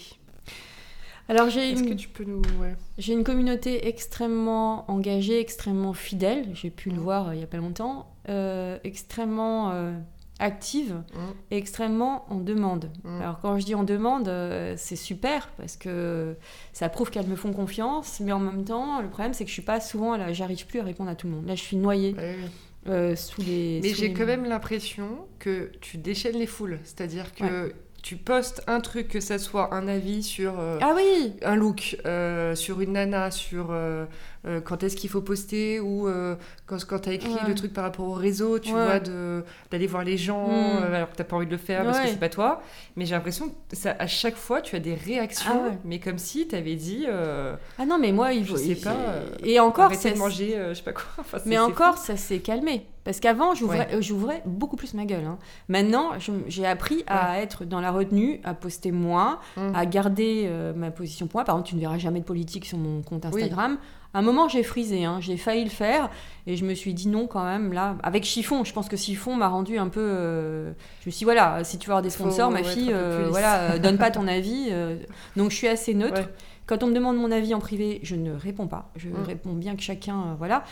[1.29, 2.41] Alors, j'ai une, que tu peux nous.
[2.61, 2.75] Ouais.
[2.97, 6.47] j'ai une communauté extrêmement engagée, extrêmement fidèle.
[6.53, 7.01] J'ai pu le Mhm.
[7.01, 8.13] voir euh, il y a pas longtemps.
[8.29, 9.93] euh, extrêmement euh,
[10.39, 10.93] active.
[10.93, 11.17] Mmh.
[11.51, 12.91] et extrêmement en demande.
[13.05, 13.21] Mm.
[13.21, 16.35] Alors quand je dis en demande, euh, c'est super parce que
[16.73, 19.53] ça prouve qu'elles me font confiance, mais en même temps, le problème c'est que je
[19.53, 21.47] suis pas souvent là, j'arrive plus à répondre à tout le monde.
[21.47, 22.15] Là, je suis noyée
[22.87, 23.79] euh, sous les.
[23.81, 26.79] Mais j'ai les- quand même l'impression que tu déchaînes les foules.
[26.83, 27.73] C'est-à-dire que
[28.07, 31.33] tu postes un truc, que ça soit un avis sur euh, Ah oui.
[31.43, 34.05] un look, euh, sur une nana, sur euh,
[34.47, 37.47] euh, quand est-ce qu'il faut poster, ou euh, quand, quand tu as écrit Ouais.
[37.47, 38.85] le truc par rapport au réseau, tu Ouais.
[38.85, 38.99] vois,
[39.71, 40.51] d'aller voir les gens, Mm.
[40.83, 42.61] euh, alors que tu pas envie de le faire parce que c'est pas toi.
[42.95, 46.17] Mais j'ai l'impression que ça, à chaque fois, tu as des réactions, Ah mais comme
[46.17, 48.57] si tu avais dit Ah non, mais moi, il Je faut.
[48.57, 48.95] sais il- pas,
[49.43, 51.03] Et encore, ça de manger, je sais pas quoi.
[51.19, 52.05] Enfin, c'est- Mais c'est encore, fou.
[52.05, 52.85] ça s'est calmé.
[53.03, 55.23] Parce qu'avant, j'ouvrais beaucoup plus ma gueule.
[55.25, 55.37] hein.
[55.69, 59.75] Maintenant, je- j'ai appris à être dans la retenue, à poster moins, Mm.
[59.75, 61.45] à garder euh, ma position pour moi.
[61.45, 63.49] Par exemple, tu ne verras jamais de politique sur mon compte Oui.
[64.13, 65.03] À un moment, j'ai frisé.
[65.05, 65.19] hein.
[65.21, 66.09] J'ai failli le faire.
[66.47, 67.73] Et je me suis dit non quand même.
[67.73, 69.99] Là, avec Chiffon, je pense que Chiffon m'a rendu un peu...
[70.01, 72.91] euh, Je me suis dit, voilà, si tu veux avoir des Faut, sponsors, ma fille,
[72.93, 74.67] euh, voilà, euh, donne pas ton avis.
[74.71, 74.97] euh.
[75.35, 76.21] Donc, je suis assez neutre.
[76.21, 76.27] Ouais.
[76.65, 78.91] Quand on me demande mon avis en privé, je ne réponds pas.
[78.95, 79.23] Je Mm.
[79.25, 80.63] réponds bien que chacun, voilà.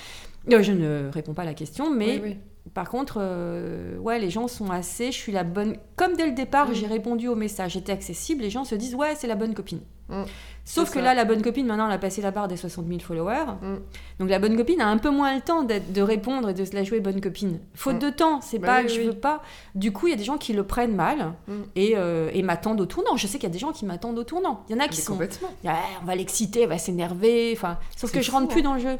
[0.47, 2.37] Je ne réponds pas à la question, mais Oui, oui.
[2.73, 5.07] par contre, euh, ouais, les gens sont assez.
[5.11, 5.77] Je suis la bonne.
[5.95, 6.73] Comme dès le départ, Mm.
[6.73, 8.41] j'ai répondu au message, j'étais accessible.
[8.43, 9.79] Les gens se disent, ouais, c'est la bonne copine.
[10.09, 10.23] Mm.
[10.67, 12.99] Sauf que là, la bonne copine, maintenant, elle a passé la barre des 60 000
[12.99, 13.45] followers.
[13.61, 13.75] Mm.
[14.19, 16.73] Donc la bonne copine a un peu moins le temps de répondre et de se
[16.75, 17.59] la jouer bonne copine.
[17.75, 17.99] Faute Mm.
[17.99, 19.07] de temps, c'est Bah pas oui, que je oui.
[19.07, 19.41] veux pas.
[19.75, 21.33] Du coup, il y a des gens qui le prennent mal
[21.75, 23.15] et, euh, et m'attendent au tournant.
[23.17, 24.63] Je sais qu'il y a des gens qui m'attendent au tournant.
[24.69, 25.49] Il y en a qui Mais sont complètement.
[25.67, 27.51] ah, on va l'exciter, elle va s'énerver.
[27.55, 28.63] Enfin, sauf que je rentre plus hein.
[28.63, 28.97] dans le jeu.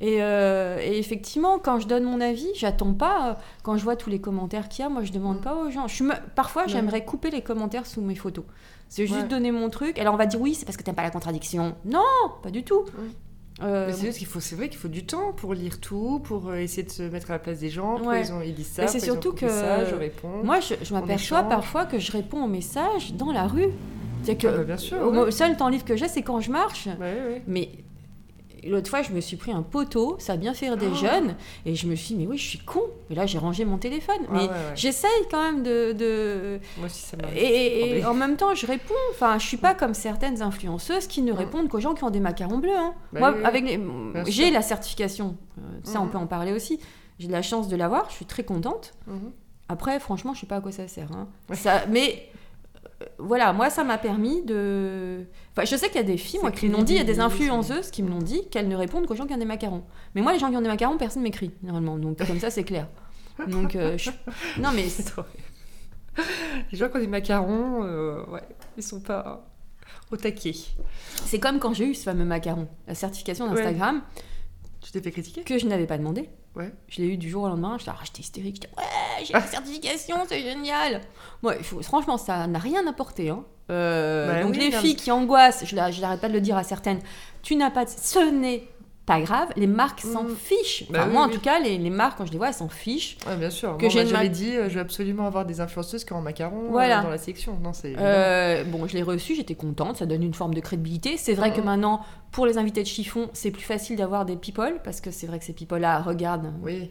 [0.00, 3.30] Et, euh, et effectivement, quand je donne mon avis, j'attends pas.
[3.30, 5.70] euh, quand je vois tous les commentaires qu'il y a, moi je demande pas aux
[5.72, 5.88] gens.
[5.88, 8.44] Je suis me- Parfois, j'aimerais couper les commentaires sous mes photos.
[8.88, 9.28] C'est juste Ouais.
[9.28, 9.98] donner mon truc.
[9.98, 11.74] Alors on va dire oui, c'est parce que t'aimes pas la contradiction.
[11.84, 12.00] Non,
[12.42, 12.84] pas du tout.
[13.60, 16.48] Euh, c'est juste qu'il faut, c'est vrai qu'il faut du temps pour lire tout, pour
[16.48, 18.00] euh, essayer de se mettre à la place des gens.
[18.04, 18.20] Ouais.
[18.22, 20.44] ils, ont, ils disent ça Mais c'est pourquoi ils ont surtout que- ça, je réponds.
[20.44, 23.68] moi, je, je m'aperçois parfois que je réponds aux messages dans la rue.
[24.22, 25.24] C'est que Ah bah, bien sûr, ouais.
[25.26, 26.86] le seul temps libre que j'ai, c'est quand je marche.
[26.86, 27.42] Ouais, ouais.
[27.48, 27.70] Mais
[28.64, 30.94] l'autre fois, je me suis pris un poteau, ça a bien fait des Oh.
[30.94, 32.82] jeunes, et je me suis dit, mais oui, je suis con.
[33.10, 34.16] Et là, j'ai rangé mon téléphone.
[34.28, 34.54] Ah mais ouais, ouais.
[34.74, 35.92] j'essaye quand même de.
[35.92, 37.28] de- Moi aussi, ça m'a.
[37.36, 38.94] Et, et- en même temps, je réponds.
[39.12, 41.36] Enfin, je suis pas comme certaines influenceuses qui ne Mm.
[41.36, 42.76] répondent qu'aux gens qui ont des macarons bleus.
[42.76, 42.94] hein.
[43.12, 43.80] Bah Moi, oui, avec les-
[44.26, 45.36] j'ai la certification.
[45.58, 46.10] Euh, ça, on Mhm.
[46.10, 46.80] peut en parler aussi.
[47.18, 48.06] J'ai de la chance de l'avoir.
[48.10, 48.94] Je suis très contente.
[49.06, 49.32] Mhm.
[49.68, 51.08] Après, franchement, je sais pas à quoi ça sert.
[51.12, 51.28] hein.
[51.52, 52.28] Ça, mais
[53.18, 55.24] voilà, moi, ça m'a permis de.
[55.52, 57.04] Enfin, je sais qu'il y a des filles, moi, qui l'ont dit, il y a
[57.04, 59.84] des influenceuses qui me l'ont dit, qu'elles ne répondent qu'aux gens qui ont des macarons.
[60.14, 61.96] Mais moi, les gens qui ont des macarons, personne m'écrit, généralement.
[61.98, 62.88] Donc, comme ça, c'est clair.
[63.46, 64.10] Donc, euh, je-
[64.60, 64.86] non mais.
[66.72, 68.42] Les gens qui ont des macarons, euh, ouais,
[68.76, 69.46] ils sont pas
[70.10, 70.54] au taquet.
[71.24, 73.62] c'est comme quand j'ai eu ce fameux macaron, la certification Ouais.
[74.80, 76.28] Tu t'es fait critiquer que je n'avais pas demandé.
[76.54, 76.72] Ouais.
[76.88, 77.76] Je l'ai eu du jour au lendemain.
[77.78, 78.54] J'étais ah, hystérique.
[78.62, 81.00] J'étais ouais, j'ai la certification, c'est génial.
[81.42, 83.30] Moi, franchement, ça n'a rien apporté.
[83.30, 83.44] Hein.
[83.70, 86.40] Euh, Bah donc oui, les filles qui angoissent, je la- je n'arrête pas de le
[86.40, 87.00] dire à certaines,
[87.42, 88.66] tu n'as pas, de- ce n'est
[89.08, 89.48] pas grave.
[89.56, 90.36] Les marques s'en Mhm.
[90.36, 90.84] fichent.
[90.90, 92.68] Bah oui, moi, en tout cas, les, les marques quand je les vois, elles s'en
[92.68, 93.16] fichent.
[93.26, 93.76] Ouais, bien sûr.
[93.76, 96.18] Que Moi, j'ai j'avais ma- dit, euh, je veux absolument avoir des influenceuses qui ont
[96.18, 97.58] un macaron euh, dans la sélection.
[97.60, 97.94] Non, c'est.
[97.98, 101.16] Euh, bon, je l'ai reçu, j'étais contente, ça donne une forme de crédibilité.
[101.16, 101.64] C'est vrai que Mhm.
[101.66, 105.26] maintenant, pour les invités de chiffon, c'est plus facile d'avoir des people, parce que c'est
[105.26, 106.52] vrai que ces people-là regardent.
[106.62, 106.90] Oui.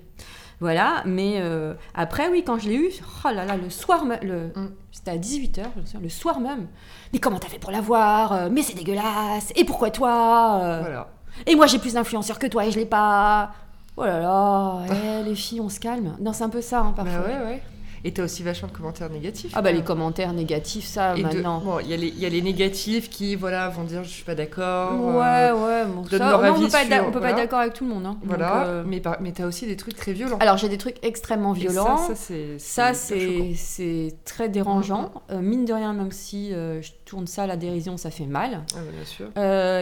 [0.59, 2.89] Voilà, mais euh, après, oui, quand je l'ai eu,
[3.23, 4.71] oh là là, le soir même, le, Mm.
[4.91, 6.65] c'était à 18h, je me souviens, le soir même.
[7.13, 8.49] Mais comment t'as fait pour l'avoir?
[8.49, 10.79] Mais c'est dégueulasse Et pourquoi toi?
[10.81, 11.09] Voilà.
[11.45, 13.51] Et moi, j'ai plus d'influenceurs que toi et je l'ai pas
[13.97, 16.15] Oh là là, eh, les filles, on se calme.
[16.19, 17.19] Non, c'est un peu ça, hein, parfois.
[17.19, 17.63] Bah ouais, ouais.
[18.07, 19.51] Et t'as aussi vachement de commentaires négatifs.
[19.53, 21.59] Ah bah les commentaires négatifs, ça, Et maintenant.
[21.59, 24.09] bon, il y, a les- il y a les négatifs qui, voilà, vont dire je
[24.09, 24.93] suis pas d'accord.
[24.93, 25.53] Ouais, euh,
[25.85, 27.35] ouais, bon, ça, leur non, on peut pas être, d'a- sur- on peut pas être
[27.35, 28.05] d'accord avec tout le monde.
[28.05, 28.11] Hein.
[28.21, 28.65] Donc, Voilà.
[28.65, 30.37] euh, Mais, par- mais t'as aussi des trucs très violents.
[30.39, 31.97] Alors, j'ai des trucs extrêmement Et violents.
[31.97, 32.15] Ça,
[32.57, 33.53] ça, c'est.
[33.55, 35.01] C'est très dérangeant.
[35.29, 38.25] Mm, Euh, mine de rien, même si je tourne ça à la dérision, ça fait
[38.25, 38.61] mal.
[38.73, 39.25] Ah, bah, bien sûr.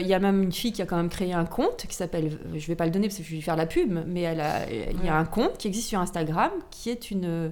[0.01, 2.39] Il y a même une fille qui a quand même créé un compte qui s'appelle,
[2.55, 4.41] je vais pas le donner parce que je vais lui faire la pub, mais elle
[4.99, 7.51] il y a un compte qui existe sur Instagram qui est une,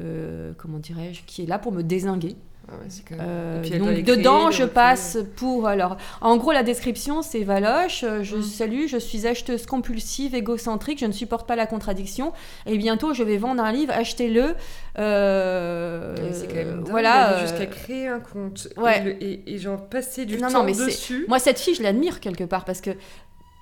[0.00, 2.36] euh, comment dirais-je, qui est là pour me désinguer.
[2.68, 5.96] Ah ouais, quand même- Euh, puis donc créer, dedans, je passe pour alors.
[6.20, 8.04] En gros, la description c'est Valoche.
[8.04, 8.42] euh, Je Mm.
[8.42, 12.32] salue, je suis acheteuse compulsive, égocentrique, je ne supporte pas la contradiction.
[12.66, 14.54] Et bientôt, je vais vendre un livre, achetez-le.
[14.98, 17.40] Euh, Mais dingue voilà.
[17.40, 19.00] jusqu'à créer un compte ouais.
[19.00, 21.24] et, le- et, et genre passer du Non, non, temps mais c'est- dessus.
[21.28, 22.90] Moi, cette fille, je l'admire quelque part parce que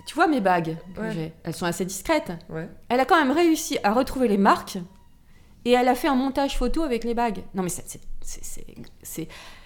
[0.07, 1.11] tu vois mes bagues que Ouais.
[1.13, 2.33] j'ai, elles sont assez discrètes.
[2.51, 2.69] Ouais.
[2.89, 4.79] Elle a quand même réussi à retrouver les marques
[5.65, 7.43] et elle a fait un montage photo avec les bagues.
[7.55, 8.01] Non, mais c'est-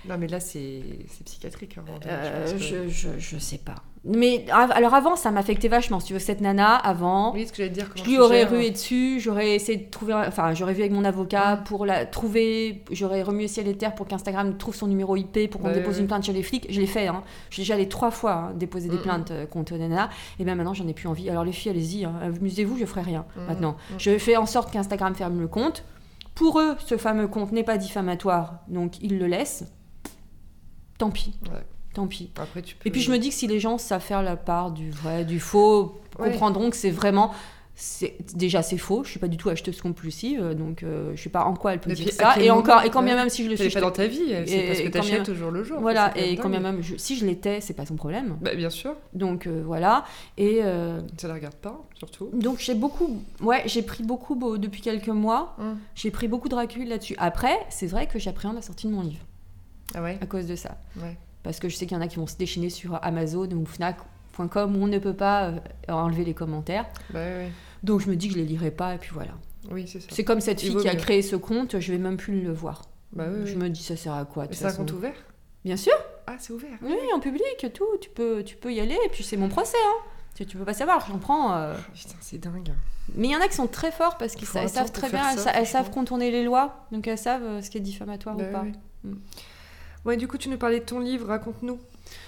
[0.06, 0.82] Non mais là c'est
[1.24, 1.76] psychiatrique.
[1.78, 3.76] hein, Euh, je que- je, je, je sais pas.
[4.06, 5.98] Mais alors avant, ça m'affectait vachement.
[5.98, 7.90] Si tu veux, cette nana, avant, Oui, ce que j'allais te dire.
[7.94, 10.12] je lui aurais rué dessus, j'aurais essayé de trouver.
[10.12, 12.84] Enfin, j'aurais vu avec mon avocat pour la trouver.
[12.90, 15.94] J'aurais remué ciel et terre pour qu'Instagram trouve son numéro IP pour qu'on Ouais, dépose
[15.96, 16.00] ouais.
[16.02, 16.66] une plainte chez les flics.
[16.68, 17.06] Je l'ai fait.
[17.06, 17.22] Hein.
[17.48, 20.10] J'ai déjà allé trois fois hein, déposer des plaintes euh, contre des nanas.
[20.38, 21.30] Et bien maintenant, j'en ai plus envie.
[21.30, 22.04] Alors les filles, allez-y.
[22.04, 22.12] Hein.
[22.22, 23.76] Amusez-vous, je ferai rien maintenant.
[23.96, 25.82] Je fais en sorte qu'Instagram ferme le compte.
[26.34, 29.64] Pour eux, ce fameux compte n'est pas diffamatoire, donc ils le laissent.
[30.98, 31.38] Tant pis.
[31.44, 31.60] Ouais.
[31.94, 32.30] Tant pis.
[32.36, 32.88] Après tu peux.
[32.88, 35.24] Et puis je me dis que si les gens savent faire la part du vrai,
[35.24, 36.30] du faux, Ouais.
[36.30, 37.32] comprendront que c'est vraiment.
[38.34, 39.02] Déjà, c'est faux.
[39.02, 41.80] Je suis pas du tout acheteuse compulsive, donc euh, je sais pas en quoi elle
[41.80, 42.38] peut dire ça.
[42.40, 44.66] Et encore, et quand bien même si je le suis, pas dans ta vie, c'est
[44.68, 45.80] parce que t'achètes au jour le jour.
[45.80, 46.12] voilà.
[46.16, 48.36] Et quand bien même, je- si je l'étais, c'est pas son problème.
[48.40, 50.04] Bah bien sûr, Donc euh, voilà.
[50.38, 52.30] Et euh, ça la regarde pas, surtout.
[52.32, 55.56] donc j'ai beaucoup, ouais, j'ai pris beaucoup beau- depuis quelques mois.
[55.58, 55.76] Hum.
[55.96, 57.16] J'ai pris beaucoup de recul là-dessus.
[57.18, 59.24] Après, c'est vrai que j'appréhende la sortie de mon livre
[59.96, 60.16] Ah ouais?
[60.20, 60.76] à cause de ça.
[61.02, 61.16] Ouais.
[61.44, 63.64] Parce que je sais qu'il y en a qui vont se déchaîner sur Amazon ou
[63.66, 66.86] Fnac.com où on ne peut pas euh, enlever les commentaires.
[67.10, 67.50] Bah ouais.
[67.84, 69.32] Donc je me dis que je les lirai pas et puis voilà.
[69.70, 70.08] Oui c'est ça.
[70.10, 72.52] C'est comme cette Il fille qui a créé ce compte, je vais même plus le
[72.52, 72.82] voir.
[73.12, 73.42] Bah oui.
[73.46, 73.56] Je oui.
[73.58, 75.14] me dis ça sert à quoi c'est un compte ouvert?
[75.64, 75.94] Bien sûr,
[76.26, 76.76] Ah c'est ouvert.
[76.82, 77.86] oui, en public, tout.
[78.00, 79.76] Tu peux, tu peux y aller et puis c'est mon procès.
[79.86, 80.02] Hein.
[80.34, 81.54] Tu, tu peux pas savoir, j'en prends.
[81.54, 81.74] euh.
[81.94, 82.72] Putain c'est dingue.
[83.14, 84.68] Mais il y en a qui sont très forts parce qu'ils Faut sa- un elles
[84.70, 87.62] savent très bien, elles, ça, sa- elles savent contourner les lois, donc elles savent euh,
[87.62, 88.62] ce qui est diffamatoire Bah ou pas.
[88.62, 88.72] ouais.
[89.04, 89.14] Mm.
[90.04, 91.78] Ouais du coup tu nous parlais de ton livre, raconte-nous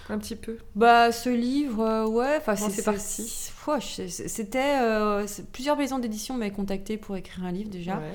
[0.09, 0.57] un petit peu.
[0.75, 3.23] Bah, ce livre, euh, ouais, enfin, c'est parti
[4.01, 4.79] C'était.
[4.81, 7.97] euh, plusieurs maisons d'édition m'avaient contacté pour écrire un livre déjà.
[7.97, 8.13] Ouais.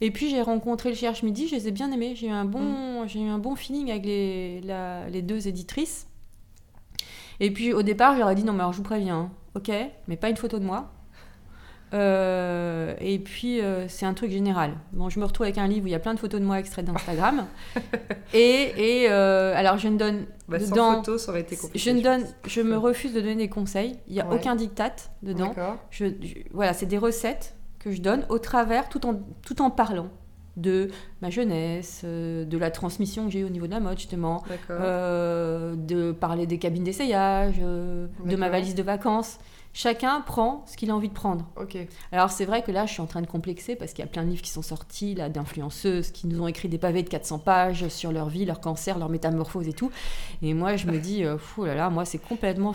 [0.00, 2.14] Et puis j'ai rencontré le Cherche Midi, je les ai bien aimés.
[2.14, 3.08] J'ai eu un bon, Mm.
[3.08, 6.06] j'ai eu un bon feeling avec les, la- les deux éditrices.
[7.40, 9.70] Et puis au départ, ai dit non, mais alors je vous préviens, hein, ok,
[10.08, 10.92] mais pas une photo de moi.
[11.94, 14.72] Euh, et puis euh, c'est un truc général.
[14.92, 16.44] Bon, je me retrouve avec un livre où il y a plein de photos de
[16.46, 17.46] moi extraites d'Instagram.
[18.34, 18.72] et
[19.04, 21.78] et euh, alors je ne donne Bah, sans dedans, photo ça aurait été compliqué.
[21.78, 23.96] je ne donne, je me refuse de donner des conseils.
[24.06, 24.36] Il n'y a Ouais.
[24.36, 25.54] aucun diktat dedans.
[25.90, 29.70] Je, je- voilà, c'est des recettes que je donne au travers, tout en, tout en
[29.70, 30.08] parlant
[30.56, 30.88] de
[31.22, 35.74] ma jeunesse, de la transmission que j'ai eu au niveau de la mode justement, euh,
[35.76, 39.38] de parler des cabines d'essayage, de ma valise de vacances.
[39.80, 41.46] Chacun prend ce qu'il a envie de prendre.
[41.56, 41.76] Ok.
[42.10, 44.10] Alors c'est vrai que là, je suis en train de complexer parce qu'il y a
[44.10, 47.08] plein de livres qui sont sortis là d'influenceuses qui nous ont écrit des pavés de
[47.08, 49.92] 400 pages sur leur vie, leur cancer, leur métamorphose et tout.
[50.42, 52.74] Et moi, je me dis, euh, fou là là, moi c'est complètement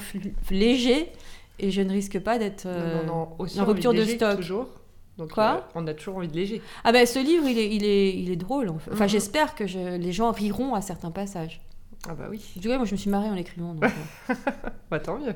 [0.49, 1.11] léger
[1.59, 2.67] et je ne risque pas d'être.
[2.67, 4.37] euh, en rupture de stock.
[4.37, 4.67] Toujours.
[5.17, 6.61] Donc, Quoi euh, On a toujours envie de léger.
[6.85, 8.69] Ah ben ce livre, il est, il est, il est drôle.
[8.69, 8.91] en fait.
[8.93, 9.09] Enfin, Mhm.
[9.09, 11.59] j'espère que je- les gens riront à certains passages.
[12.07, 12.41] Ah bah oui.
[12.57, 13.73] En tout cas, moi, je me suis marrée en l'écrivant.
[13.73, 13.83] donc,
[14.29, 14.33] euh.
[14.89, 15.33] Bah tant mieux.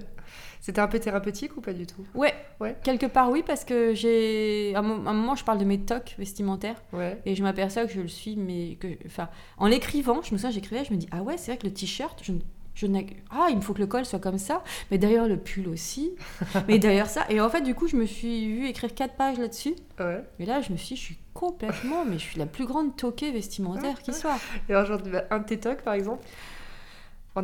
[0.62, 2.06] C'était un peu thérapeutique ou pas du tout?
[2.16, 2.76] Ouais, Ouais.
[2.84, 4.74] quelque part oui, parce que j'ai.
[4.76, 6.82] À un moment, je parle de mes tocs vestimentaires.
[6.94, 7.20] Ouais.
[7.26, 8.88] Et je m'aperçois que je le suis, mais que.
[9.06, 11.68] Enfin, en l'écrivant, je me souviens, j'écrivais, je me dis, ah ouais, c'est vrai que
[11.68, 12.34] le t-shirt, je.
[12.76, 15.38] je n'ai- ah, il me faut que le col soit comme ça, mais derrière le
[15.38, 16.14] pull aussi,
[16.68, 17.26] mais derrière ça.
[17.30, 19.76] Et en fait, du coup, je me suis vue écrire quatre pages là-dessus.
[20.00, 20.24] Ouais.
[20.40, 22.96] Mais là, je me suis dit, je suis complètement, mais je suis la plus grande
[22.98, 24.38] toquée vestimentaire qui soit.
[24.70, 26.26] Et aujourd'hui, bah, un de tes par exemple?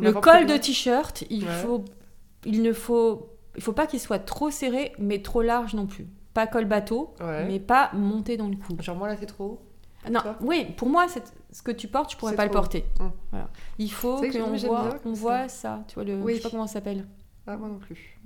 [0.00, 1.52] Le col de t-shirt, il Ouais.
[1.62, 1.84] faut,
[2.44, 6.06] il ne faut, il faut pas qu'il soit trop serré, mais trop large non plus.
[6.34, 7.46] Pas col bateau, Ouais.
[7.46, 8.76] mais pas monté dans le cou.
[8.80, 9.60] Genre, moi, là, c'est trop haut.
[10.10, 12.84] Non, oui, pour moi, c'est- ce que tu portes, je pourrais pas le porter.
[13.00, 13.10] Hum.
[13.30, 13.48] Voilà.
[13.78, 15.82] Il faut qu'on voit, bien on comme voit ça.
[15.88, 16.32] Tu vois le, Oui.
[16.32, 17.06] je sais pas comment ça s'appelle,
[17.46, 18.18] Ah, moi non plus.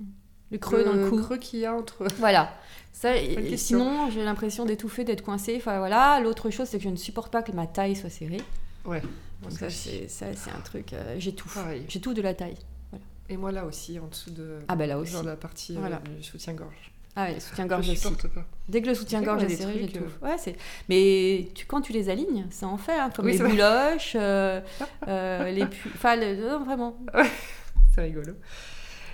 [0.51, 1.21] le creux dans le cou.
[1.21, 2.03] creux qu'il y a entre.
[2.17, 2.51] Voilà.
[2.91, 5.55] Ça, et- sinon, j'ai l'impression d'étouffer, d'être coincée.
[5.57, 6.19] Enfin voilà.
[6.19, 8.41] L'autre chose, c'est que je ne supporte pas que ma taille soit serrée.
[8.85, 9.01] Ouais.
[9.43, 10.91] Donc ça, c'est ça, c'est un truc.
[10.91, 11.53] euh, j'étouffe.
[11.55, 11.85] Pareil.
[11.87, 12.57] J'étouffe de la taille.
[13.29, 14.59] Et moi, là aussi, en dessous de.
[14.67, 15.15] Ah bah là aussi.
[15.23, 15.97] La partie euh, Voilà.
[16.17, 16.91] du soutien-gorge.
[17.15, 18.07] Ah ouais, le soutien-gorge aussi.
[18.33, 18.45] pas.
[18.69, 20.21] Dès que le soutien-gorge est serré, trucs, j'étouffe.
[20.21, 20.55] Ouais, c'est.
[20.89, 24.61] Mais tu, quand tu les alignes, ça en fait, hein, comme Oui, les bouloches, euh,
[25.07, 25.89] euh, les pu...
[25.95, 26.97] Enfin, le- non, vraiment.
[27.95, 28.33] C'est rigolo.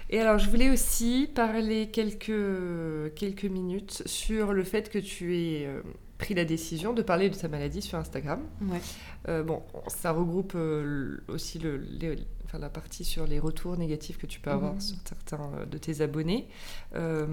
[0.09, 5.65] Et alors, je voulais aussi parler quelques, quelques minutes sur le fait que tu aies
[5.65, 5.81] euh,
[6.19, 8.41] pris la décision de parler de ta maladie sur Instagram.
[8.61, 8.79] Ouais.
[9.27, 14.17] Euh, bon, ça regroupe euh, aussi le, les- enfin, la partie sur les retours négatifs
[14.19, 14.81] que tu peux avoir Mhm.
[14.81, 16.47] sur certains euh, de tes abonnés.
[16.95, 17.25] Euh,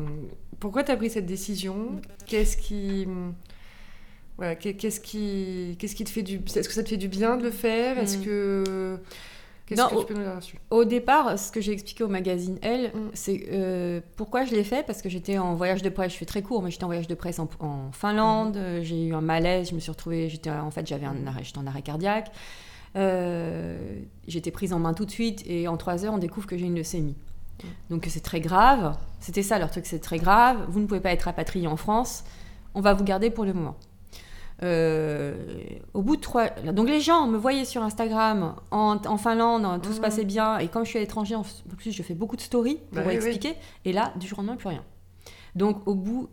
[0.58, 2.00] pourquoi tu as pris cette décision?
[2.26, 3.06] Qu'est-ce qui...
[4.38, 6.36] Voilà, qu'est- qu'est-ce qui, qu'est-ce qui te fait du...
[6.36, 7.98] Est-ce que ça te fait du bien de le faire?
[7.98, 8.24] Est-ce Mhm.
[8.24, 8.98] que...
[9.74, 10.58] Qu'est-ce que au- tu peux nous dire là-dessus?
[10.70, 13.10] Au départ, ce que j'ai expliqué au magazine Elle, Mm.
[13.14, 14.84] c'est euh, pourquoi je l'ai fait?
[14.86, 16.12] Parce que j'étais en voyage de presse.
[16.12, 18.56] Je fais très court, mais j'étais en voyage de presse en, en Finlande.
[18.56, 19.70] euh, J'ai eu un malaise.
[19.70, 20.28] Je me suis retrouvée.
[20.28, 21.28] J'étais en fait j'avais un Mm.
[21.28, 22.30] arrêt, j'étais en arrêt cardiaque.
[22.96, 23.78] Euh,
[24.28, 26.66] j'étais prise en main tout de suite et en trois heures on découvre que j'ai
[26.66, 27.16] une leucémie.
[27.62, 27.66] Mm.
[27.90, 28.96] Donc c'est très grave.
[29.20, 30.58] C'était ça leur truc, c'est très grave.
[30.68, 32.24] Vous ne pouvez pas être rapatrié en France.
[32.74, 33.76] On va vous garder pour le moment.
[34.62, 35.34] Euh,
[35.94, 36.48] au bout de trois...
[36.50, 40.02] Donc les gens me voyaient sur Instagram en, en Finlande, tout se Mhm.
[40.02, 40.58] passait bien.
[40.58, 41.42] Et comme je suis à l'étranger, en
[41.76, 43.54] plus je fais beaucoup de stories pour Bah oui, expliquer.
[43.84, 44.84] Et là, du jour au lendemain, plus rien.
[45.56, 46.28] Donc au bout...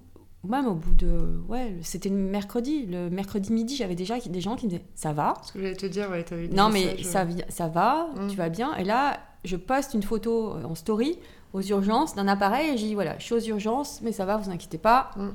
[0.47, 1.41] Même au bout de...
[1.49, 2.85] Ouais, c'était le mercredi.
[2.85, 5.75] Le mercredi midi, j'avais déjà des gens qui me disaient «ça va?» Ce que j'allais
[5.75, 8.27] te dire, ouais, des Non, mais ça, vi- ça va, Mm.
[8.29, 8.73] tu vas bien?
[8.75, 11.19] Et là, je poste une photo euh, en story
[11.51, 14.37] aux urgences d'un appareil et j'ai dit voilà, je suis aux urgences, mais ça va,
[14.37, 15.11] vous inquiétez pas.
[15.17, 15.27] Mm.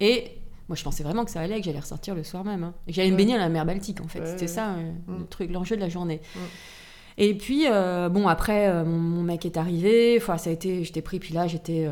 [0.00, 0.32] Et
[0.68, 2.64] moi, je pensais vraiment que ça allait, que j'allais ressortir le soir même.
[2.64, 2.74] hein.
[2.88, 3.18] J'allais me Ouais.
[3.18, 4.20] baigner dans la mer Baltique, en fait.
[4.20, 5.18] Ouais, C'était ça euh, Mm.
[5.18, 6.20] le truc, l'enjeu de la journée.
[6.34, 6.38] Mm.
[7.18, 10.18] Et puis, euh, bon, après, euh, mon, mon mec est arrivé.
[10.20, 11.88] Enfin, ça a été, j'étais pris, puis là, j'étais.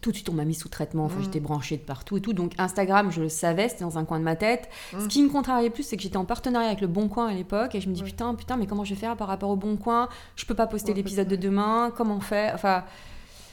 [0.00, 1.04] tout de suite, on m'a mis sous traitement.
[1.04, 1.24] Enfin, Mm.
[1.24, 2.32] j'étais branchée de partout et tout.
[2.32, 4.70] Donc, Instagram, je le savais, c'était dans un coin de ma tête.
[4.98, 7.34] Ce qui me contrariait plus, c'est que j'étais en partenariat avec le Bon Coin à
[7.34, 7.74] l'époque.
[7.74, 9.76] Et je me dis, putain, putain, mais comment je vais faire par rapport au Bon
[9.76, 10.08] Coin?
[10.34, 11.92] Je peux pas poster Ouais, l'épisode de demain.
[11.94, 12.50] Comment on fait?
[12.54, 12.84] Enfin.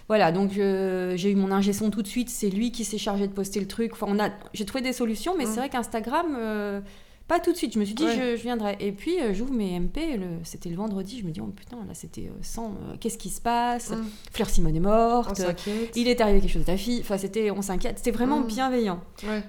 [0.09, 2.97] Voilà, donc euh, j'ai eu mon ingé son tout de suite, c'est lui qui s'est
[2.97, 3.93] chargé de poster le truc.
[3.93, 6.81] Enfin, on a, j'ai trouvé des solutions, mais c'est vrai qu'Instagram, euh,
[7.27, 7.73] pas tout de suite.
[7.75, 8.15] Je me suis dit, Ouais.
[8.15, 8.75] je, je viendrai.
[8.79, 11.77] Et puis, euh, j'ouvre mes MP, le- c'était le vendredi, je me dis, oh putain,
[11.87, 12.69] là c'était euh, sans.
[12.71, 13.91] euh, Qu'est-ce qui se passe?
[13.91, 14.03] Mm.
[14.33, 15.37] Fleur Simone est On morte.
[15.37, 15.95] s'inquiète.
[15.95, 17.01] Il est arrivé quelque chose à ta fille.
[17.01, 17.99] Enfin, c'était, on s'inquiète.
[17.99, 18.47] C'était vraiment Mm.
[18.47, 19.01] bienveillant.
[19.27, 19.43] Ouais.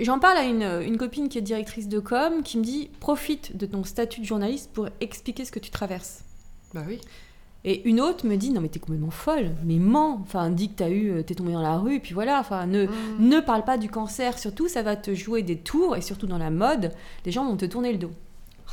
[0.00, 3.56] J'en parle à une, une copine qui est directrice de com qui me dit profite
[3.56, 6.24] de ton statut de journaliste pour expliquer ce que tu traverses.
[6.74, 6.98] Bah oui.
[7.64, 10.76] Et une autre me dit non mais t'es complètement folle, mais mens, enfin dis que
[10.76, 12.90] t'as eu, euh, t'es tombée dans la rue, et puis voilà, enfin ne, Mm.
[13.20, 16.38] ne parle pas du cancer, surtout ça va te jouer des tours, et surtout dans
[16.38, 16.92] la mode,
[17.26, 18.10] les gens vont te tourner le dos.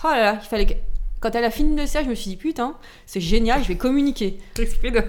[0.03, 0.73] Oh là là, il fallait que...
[1.19, 2.75] Quand elle a fini de ça, je me suis dit putain,
[3.07, 4.37] c'est génial, je vais communiquer.
[4.57, 5.01] L'esprit de.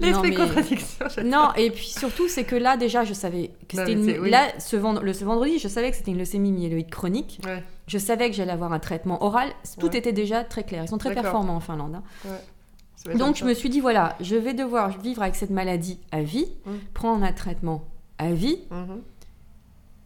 [0.00, 1.04] L'esprit mais- de contradiction.
[1.14, 1.30] j'adore.
[1.30, 4.18] Non, et puis surtout, c'est que là, déjà, je savais que c'était une...
[4.20, 4.30] oui.
[4.30, 7.40] Là, ce, vend- le, ce vendredi, je savais que c'était une leucémie myéloïde chronique.
[7.44, 7.62] Ouais.
[7.86, 9.50] Je savais que j'allais avoir un traitement oral.
[9.78, 9.96] Tout Ouais.
[9.98, 10.84] était déjà très clair.
[10.84, 11.96] Ils sont très performants en Finlande.
[11.96, 13.14] hein.
[13.18, 16.46] Donc, je me suis dit, voilà, je vais devoir vivre avec cette maladie à vie,
[16.64, 16.70] Mm.
[16.94, 17.84] prendre un traitement
[18.18, 18.58] à vie.
[18.70, 19.02] Mhm.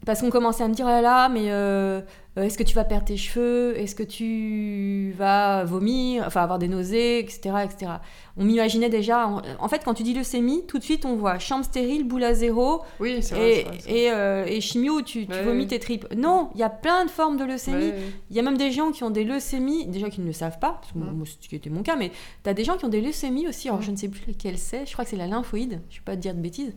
[0.05, 2.01] Parce qu'on commençait à me dire, oh là là, mais euh,
[2.43, 3.77] est-ce que tu vas perdre tes cheveux?
[3.79, 6.23] Est-ce que tu vas vomir?
[6.27, 7.55] Enfin, avoir des nausées, etc.
[7.63, 7.91] etc.
[8.37, 9.27] On m'imaginait déjà.
[9.27, 12.23] En, en fait, quand tu dis leucémie, tout de suite, on voit chambre stérile, boule
[12.23, 13.59] à zéro Oui, c'est vrai.
[13.59, 16.07] et, vrai, euh, et chimio, tu, tu Ouais, vomis tes tripes.
[16.15, 17.89] Non, il y a plein de formes de leucémie.
[17.89, 17.99] Ouais.
[18.29, 20.59] Il y a même des gens qui ont des leucémies, déjà qui ne le savent
[20.59, 21.11] pas, parce que Mm.
[21.15, 22.11] moi, ce qui était mon cas, mais
[22.43, 23.83] tu as des gens qui ont des leucémies aussi, alors Mm.
[23.83, 26.05] je ne sais plus laquelle c'est, je crois que c'est la lymphoïde, je ne vais
[26.05, 26.73] pas te dire de bêtises.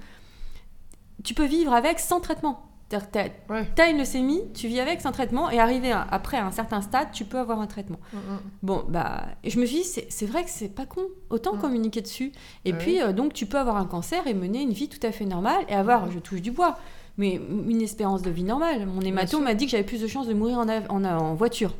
[1.24, 2.66] Tu peux vivre avec sans traitement.
[3.02, 3.10] C'est-à-dire
[3.48, 3.66] que Ouais.
[3.74, 6.80] T'as une leucémie, tu vis avec sans traitement, et arrivé à- après à un certain
[6.82, 7.98] stade, tu peux avoir un traitement.
[8.12, 8.20] Mhm.
[8.62, 11.60] Bon, bah, je me suis dit, c'est c'est vrai que c'est pas con, autant Mm.
[11.60, 12.32] communiquer dessus.
[12.64, 12.78] Et Ouais.
[12.78, 15.24] puis, euh, donc, tu peux avoir un cancer et mener une vie tout à fait
[15.24, 16.12] normale, et avoir, Mm.
[16.12, 16.76] je touche du bois,
[17.18, 17.34] mais
[17.68, 18.86] une espérance de vie normale.
[18.86, 21.72] Mon hémato m'a dit que j'avais plus de chances de mourir en, en- en voiture.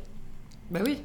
[0.71, 0.97] Bah oui.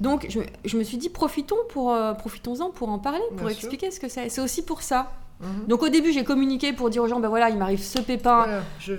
[0.00, 3.50] Donc je, je me suis dit profitons pour euh, profitons-en pour en parler, pour sûr.
[3.50, 4.28] expliquer ce que c'est.
[4.30, 5.12] C'est aussi pour ça.
[5.42, 5.66] Mhm.
[5.66, 8.44] Donc au début j'ai communiqué pour dire aux gens ben voilà il m'arrive ce pépin.
[8.44, 8.94] Voilà, je...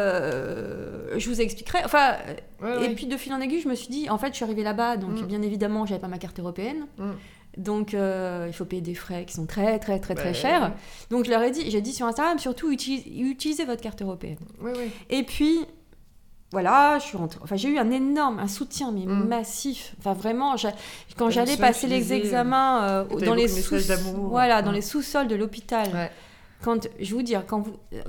[0.00, 1.78] Euh, je vous expliquerai.
[1.84, 2.14] Enfin,
[2.62, 2.94] Ouais, et ouais.
[2.94, 4.96] puis de fil en aiguille, je me suis dit, en fait, je suis arrivée là-bas,
[4.98, 5.26] donc Mm.
[5.26, 6.86] bien évidemment, j'avais pas ma carte européenne.
[6.98, 7.10] Mm.
[7.56, 10.72] Donc euh, il faut payer des frais qui sont très très très très Ouais, chers.
[11.10, 14.38] Donc je leur ai dit, j'ai dit sur Instagram, surtout utilise- utilisez votre carte européenne.
[15.08, 15.58] Et puis
[16.52, 17.38] voilà, je suis rentrée.
[17.42, 19.28] Enfin, j'ai eu un énorme, un soutien mais Mm.
[19.28, 19.94] massif.
[19.98, 20.56] Enfin vraiment,
[21.16, 23.76] quand j'allais passer les examens euh, dans les sous,
[24.28, 24.74] voilà, dans Mm.
[24.74, 25.88] les sous-sols de l'hôpital.
[25.94, 26.10] Ouais.
[26.62, 28.02] Quand je vous dire, quand vous, euh,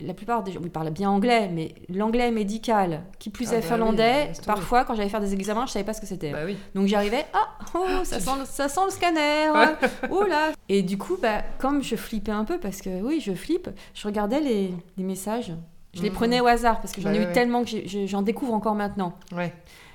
[0.00, 3.60] la plupart des gens, ils parlent bien anglais, mais l'anglais médical, qui plus Ah est
[3.60, 6.30] bah finlandais, oui, parfois quand j'allais faire des examens, je savais pas ce que c'était.
[6.32, 6.56] Bah oui.
[6.74, 9.50] Donc j'arrivais, ah, oh, ça sent, le- ça sent le scanner,
[10.10, 10.52] oh là.
[10.70, 14.06] Et du coup, bah, comme je flippais un peu, parce que oui, je flippe, je
[14.06, 15.52] regardais les, les messages.
[15.98, 16.14] Je les Mhm.
[16.14, 17.70] prenais au hasard, parce que j'en Bah ai eu tellement que
[18.06, 19.12] j'en découvre encore maintenant.
[19.36, 19.52] Ouais.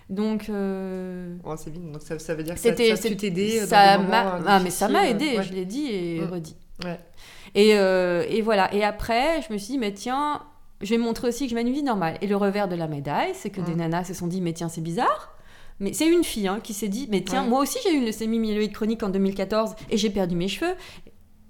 [0.10, 1.92] Donc, euh, c'est bien.
[1.92, 2.76] Donc ça, ça veut dire que ça, ça
[3.16, 5.44] t'aider dans ça m'a moments, ah, mais ça m'a aidé ouais.
[5.44, 6.30] je l'ai dit et Mm.
[6.30, 7.00] redit Ouais.
[7.56, 10.42] et, euh, et voilà et après je me suis dit mais tiens
[10.82, 12.88] je vais montrer aussi que je mène une vie normale et le revers de la
[12.88, 13.66] médaille c'est que Mm.
[13.66, 15.30] des nanas se sont dit mais tiens c'est bizarre
[15.80, 17.50] mais c'est une fille hein, qui s'est dit mais tiens Ouais.
[17.50, 20.74] moi aussi j'ai eu une leucémie myéloïde chronique en 2014 et j'ai perdu mes cheveux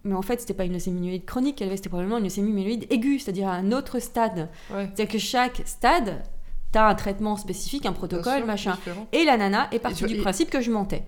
[0.04, 2.52] mais en fait, c'était pas une leucémie myéloïde chronique qu'elle avait, c'était probablement une leucémie
[2.52, 4.50] myéloïde aiguë, c'est-à-dire à un autre stade.
[4.72, 4.86] Ouais.
[4.94, 6.24] C'est-à-dire que chaque stade,
[6.72, 8.72] t'as un traitement spécifique, un protocole, sûr, machin.
[8.76, 9.08] différent.
[9.12, 11.04] Et la nana est partie du et- principe que je mentais.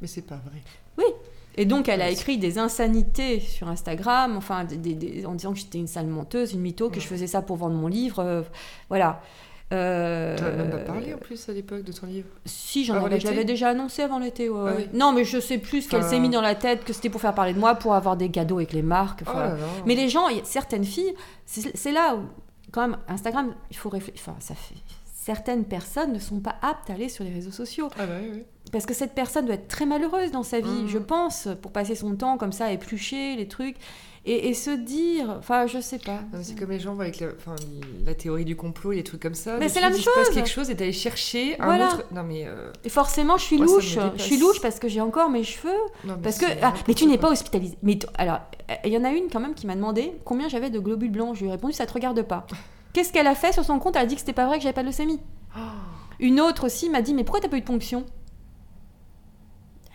[0.00, 0.62] Mais c'est pas vrai.
[1.58, 5.52] Et donc, elle a écrit des insanités sur Instagram, enfin, des- des- des- en disant
[5.52, 7.00] que j'étais une sale menteuse, une mytho, que Ouais.
[7.02, 8.20] je faisais ça pour vendre mon livre.
[8.20, 8.40] euh,
[8.88, 9.20] voilà.
[9.72, 12.28] Euh, Tu même pas parlé en plus à l'époque de ton livre.
[12.44, 14.48] Si, j'en avais, je l'été l'avais déjà annoncé avant l'été.
[14.50, 14.88] ouais, Ah oui.
[14.92, 17.08] Non, mais je sais plus ce qu'elle Enfin- s'est mis dans la tête, que c'était
[17.10, 19.22] pour faire parler de moi, pour avoir des cadeaux avec les marques.
[19.26, 19.56] Oh enfin, là là.
[19.86, 21.14] mais les gens, certaines filles,
[21.46, 22.20] c'est là où,
[22.70, 24.20] quand même, Instagram, il faut réfléchir.
[24.26, 24.74] Enfin, ça fait.
[25.14, 27.88] Certaines personnes ne sont pas aptes à aller sur les réseaux sociaux.
[27.98, 28.42] Ah bah oui, oui.
[28.72, 30.88] Parce que cette personne doit être très malheureuse dans sa vie, Mhm.
[30.88, 33.76] je pense, pour passer son temps comme ça à éplucher les trucs.
[34.24, 35.34] Et, et se dire.
[35.38, 36.20] Enfin, je sais pas.
[36.42, 39.56] C'est comme les gens avec la, théorie du complot, les trucs comme ça.
[39.58, 40.34] Mais c'est la même il se passe chose.
[40.34, 41.88] quelque chose et d'aller chercher un Voilà.
[41.88, 42.04] autre.
[42.12, 42.44] Non mais.
[42.46, 43.98] euh, Et forcément, je suis Moi, louche.
[44.16, 45.72] Je suis louche parce que j'ai encore mes cheveux.
[46.04, 46.46] non, mais Parce que.
[46.62, 47.76] Ah, mais tu n'es pas hospitalisée.
[47.82, 48.38] Mais alors,
[48.84, 51.34] il y en a une quand même qui m'a demandé combien j'avais de globules blancs.
[51.34, 52.46] Je lui ai répondu ça te regarde pas.
[52.92, 53.96] Qu'est-ce qu'elle a fait sur son compte?
[53.96, 55.18] Elle a dit que c'était pas vrai que j'avais pas de leucémie.
[55.52, 55.62] quoi.
[56.20, 58.04] Une autre aussi m'a dit mais pourquoi t'as pas eu de ponction?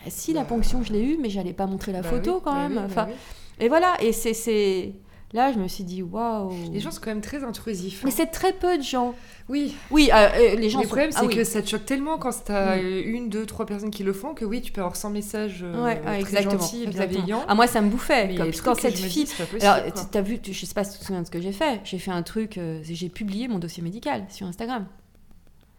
[0.06, 0.48] Ah, Si la Bah.
[0.50, 2.72] ponction je l'ai eu, mais j'allais pas montrer la Bah photo oui, quand bah même.
[2.72, 3.14] oui, bah enfin, oui.
[3.60, 3.96] Et voilà.
[4.02, 4.94] Et c'est
[5.34, 6.52] là je me suis dit waouh.
[6.72, 8.02] Les gens sont quand même très intrusifs.
[8.06, 9.14] Mais c'est très peu de gens.
[9.50, 10.80] Oui, Oui, euh, euh, les gens.
[10.80, 11.36] le sont- problème ah c'est oui.
[11.36, 14.34] que ça te choque tellement quand t'as euh, une, deux, trois personnes qui le font
[14.34, 16.52] que oui, tu peux avoir 100 messages euh, Ouais, très exactement.
[16.62, 17.24] gentils et exactement.
[17.26, 17.46] bienveillants.
[17.48, 18.36] Ah, moi, ça me bouffait.
[18.36, 19.24] Comme, quand que cette fille.
[19.24, 20.04] dis, Alors, quoi.
[20.12, 21.54] tu as vu, tu- je sais pas si tu te souviens de ce que j'ai
[21.54, 21.80] fait.
[21.86, 24.86] J'ai fait un truc, euh, j'ai publié mon dossier médical sur Instagram.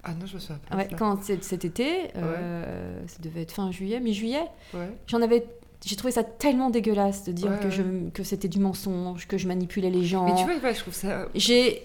[0.04, 0.76] Ah non, je me souviens pas.
[0.76, 4.88] Ouais, quand cet été, euh, ça devait être fin juillet, mi-juillet, Ouais.
[5.08, 5.44] j'en avais.
[5.84, 7.70] J'ai trouvé ça tellement dégueulasse de dire Ouais, que, ouais.
[7.70, 10.24] je, que c'était du mensonge, que je manipulais les gens.
[10.24, 11.26] Mais tu vois, ouais, je trouve ça.
[11.34, 11.82] J'ai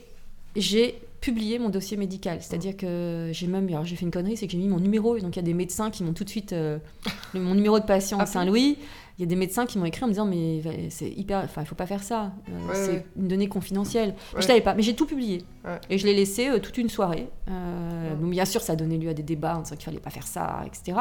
[0.55, 4.45] j'ai publié mon dossier médical, c'est-à-dire que j'ai même alors j'ai fait une connerie, c'est
[4.45, 6.29] que j'ai mis mon numéro donc il y a des médecins qui m'ont tout de
[6.29, 6.77] suite euh,
[7.33, 8.77] le- mon numéro de patient Ah à Saint-Louis.
[9.17, 11.61] Il y a des médecins qui m'ont écrit en me disant mais c'est hyper enfin
[11.61, 14.15] il faut pas faire ça, Euh, Ouais, c'est une donnée confidentielle.
[14.37, 15.43] Je savais pas, mais j'ai tout publié
[15.89, 17.27] et je l'ai laissé euh, toute une soirée.
[17.47, 20.09] Bon, bien sûr ça a donné lieu à des débats en disant qu'il fallait pas
[20.11, 20.99] faire ça, etc.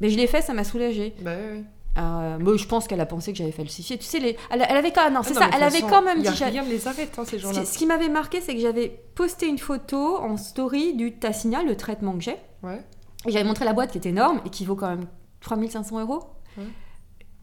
[0.00, 1.12] Mais je l'ai fait, ça m'a soulagée.
[1.22, 1.62] Bah ouais.
[1.98, 3.98] Euh, moi, je pense qu'elle a pensé que j'avais falsifié.
[3.98, 4.36] Tu sais, les...
[4.50, 6.02] elle, elle avait quand non, c'est Ah non, ça, mais elle toute avait façon, quand
[6.02, 6.44] même a dit.
[6.44, 7.64] Rien les arrête, hein, ces ce gens-là.
[7.64, 11.76] ce qui m'avait marqué, c'est que j'avais posté une photo en story du Tassinia, le
[11.76, 12.36] traitement que j'ai.
[12.62, 12.80] Ouais.
[13.26, 15.06] Et j'avais montré la boîte qui est énorme et qui vaut quand même
[15.40, 16.22] 3500 euros.
[16.56, 16.64] Ouais.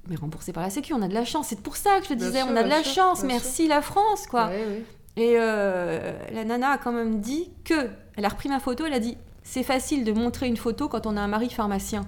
[0.09, 1.47] Mais remboursé par la Sécu, on a de la chance.
[1.49, 3.23] C'est pour ça que je le Bien disais, sûr, on a de la sûr, chance.
[3.23, 4.47] Merci la France, quoi.
[4.47, 4.83] Ouais.
[5.17, 8.93] Et euh, la nana a quand même dit que, elle a repris ma photo, elle
[8.93, 12.07] a dit, c'est facile de montrer une photo quand on a un mari pharmacien.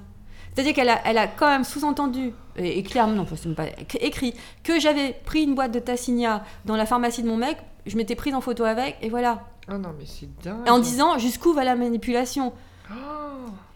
[0.59, 3.67] C'est-à-dire qu'elle a, elle a quand même sous-entendu, et, et clairement, non, c'est même pas
[4.01, 7.95] écrit, que j'avais pris une boîte de Tassinia dans la pharmacie de mon mec, je
[7.95, 9.45] m'étais prise en photo avec, et voilà.
[9.69, 10.67] Ah non, mais c'est dingue.
[10.67, 12.51] Et en disant jusqu'où va la manipulation?
[12.91, 12.95] Oh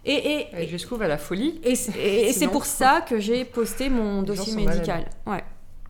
[0.03, 1.61] Et, et, Et jusqu'où va la folie?
[1.63, 5.05] et, c'est- pour ça que j'ai posté mon Les dossier médical.
[5.25, 5.43] Ouais.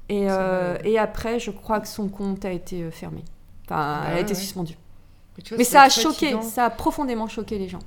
[0.09, 3.23] Et, euh, et après, je crois que son compte a été euh, fermé.
[3.65, 4.39] Enfin, Bah elle a été ouais.
[4.39, 4.77] suspendue.
[5.37, 7.79] Mais, vois, ça a choqué, ça a profondément choqué les gens.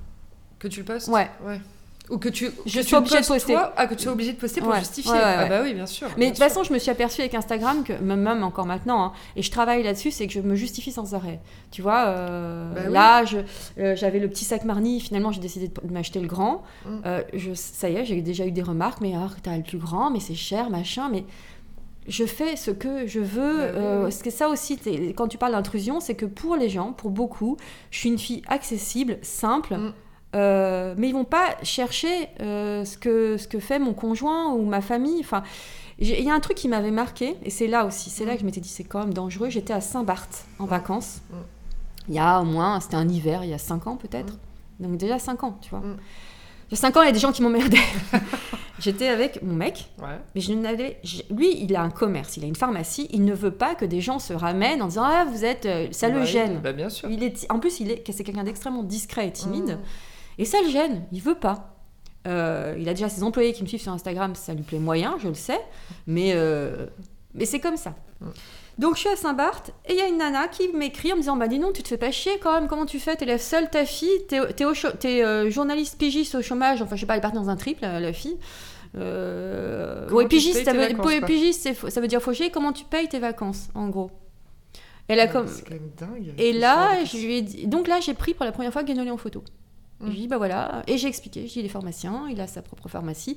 [0.58, 1.08] Que tu le postes?
[1.08, 1.30] Ouais.
[1.44, 1.60] Ouais.
[2.08, 2.50] Ou que tu.
[2.66, 3.52] Je que suis obligée de poster.
[3.54, 4.78] toi- ah, que tu es obligé de poster pour Ouais.
[4.78, 5.10] justifier.
[5.12, 6.06] Ouais, ouais, Ah bah oui, bien sûr.
[6.10, 9.02] Mais bien de toute façon, je me suis aperçue avec Instagram que, même, encore maintenant,
[9.06, 11.40] hein, et je travaille là-dessus, c'est que je me justifie sans arrêt.
[11.72, 12.92] Tu vois, euh, Bah oui.
[12.92, 13.38] là, je-
[13.80, 16.62] euh, j'avais le petit sac Marni, finalement, j'ai décidé de m'acheter le grand.
[16.84, 16.96] Mm.
[17.06, 19.78] Euh, je, ça y est, j'ai déjà eu des remarques, mais ah, t'as le plus
[19.78, 21.24] grand, mais c'est cher, machin, mais
[22.06, 23.58] je fais ce que je veux.
[23.72, 24.12] Bah oui, oui.
[24.12, 24.78] Ce que ça aussi,
[25.16, 27.56] quand tu parles d'intrusion, c'est que pour les gens, pour beaucoup,
[27.90, 29.74] je suis une fille accessible, simple.
[29.74, 29.92] Mm.
[30.36, 34.64] Euh, mais ils vont pas chercher euh, ce, que, ce que fait mon conjoint ou
[34.64, 35.18] ma famille.
[35.20, 35.42] Enfin,
[35.98, 38.40] il y a un truc qui m'avait marqué, et c'est là aussi, c'est là que
[38.40, 39.48] je m'étais dit c'est quand même dangereux.
[39.48, 41.22] J'étais à Saint-Barth en vacances.
[42.08, 44.34] Il y a au moins, c'était un hiver, il y a 5 ans peut-être.
[44.78, 45.80] Donc déjà 5 ans, tu vois.
[46.68, 47.78] Il y a 5 ans, il y a des gens qui m'emmerdaient.
[48.78, 50.18] J'étais avec mon mec, Ouais.
[50.34, 51.00] mais je n'avais.
[51.30, 53.08] Lui, il a un commerce, il a une pharmacie.
[53.10, 55.64] Il ne veut pas que des gens se ramènent en disant Ah, vous êtes.
[55.64, 56.60] euh, ça le Bah, gêne.
[56.62, 57.08] Bah, bien sûr.
[57.10, 59.78] Il est, en plus, il est, c'est quelqu'un d'extrêmement discret et timide.
[60.38, 61.76] Et ça le gêne, il veut pas.
[62.26, 65.16] Euh, il a déjà ses employés qui me suivent sur Instagram, ça lui plaît moyen,
[65.22, 65.60] je le sais.
[66.06, 66.86] Mais, euh,
[67.34, 67.94] mais c'est comme ça.
[68.20, 68.26] Mm.
[68.78, 71.20] Donc je suis à Saint-Barth et il y a une nana qui m'écrit en me
[71.20, 73.16] disant Bah dis non, tu te fais pas chier quand même, comment tu fais?
[73.16, 77.20] T'élèves seule ta fille, t'es, euh, journaliste pigiste au chômage, enfin je sais pas, elle
[77.20, 78.36] est partie dans un triple, la, fille.
[78.98, 82.50] Euh, ouais, pigiste, ça veut, vacances, pigiste, ça dire fauché.
[82.50, 84.10] Comment tu payes tes vacances, en gros?
[85.08, 85.46] Elle a comme.
[85.48, 86.34] C'est quand même dingue.
[86.36, 87.66] Et là, genre de je lui ai dit...
[87.66, 89.42] donc là, j'ai pris pour la première fois Guénolé en photo.
[90.00, 90.06] Mm.
[90.06, 92.40] Je lui ai dit, bah voilà, et j'ai expliqué, je dis, il est pharmacien, il
[92.40, 93.36] a sa propre pharmacie.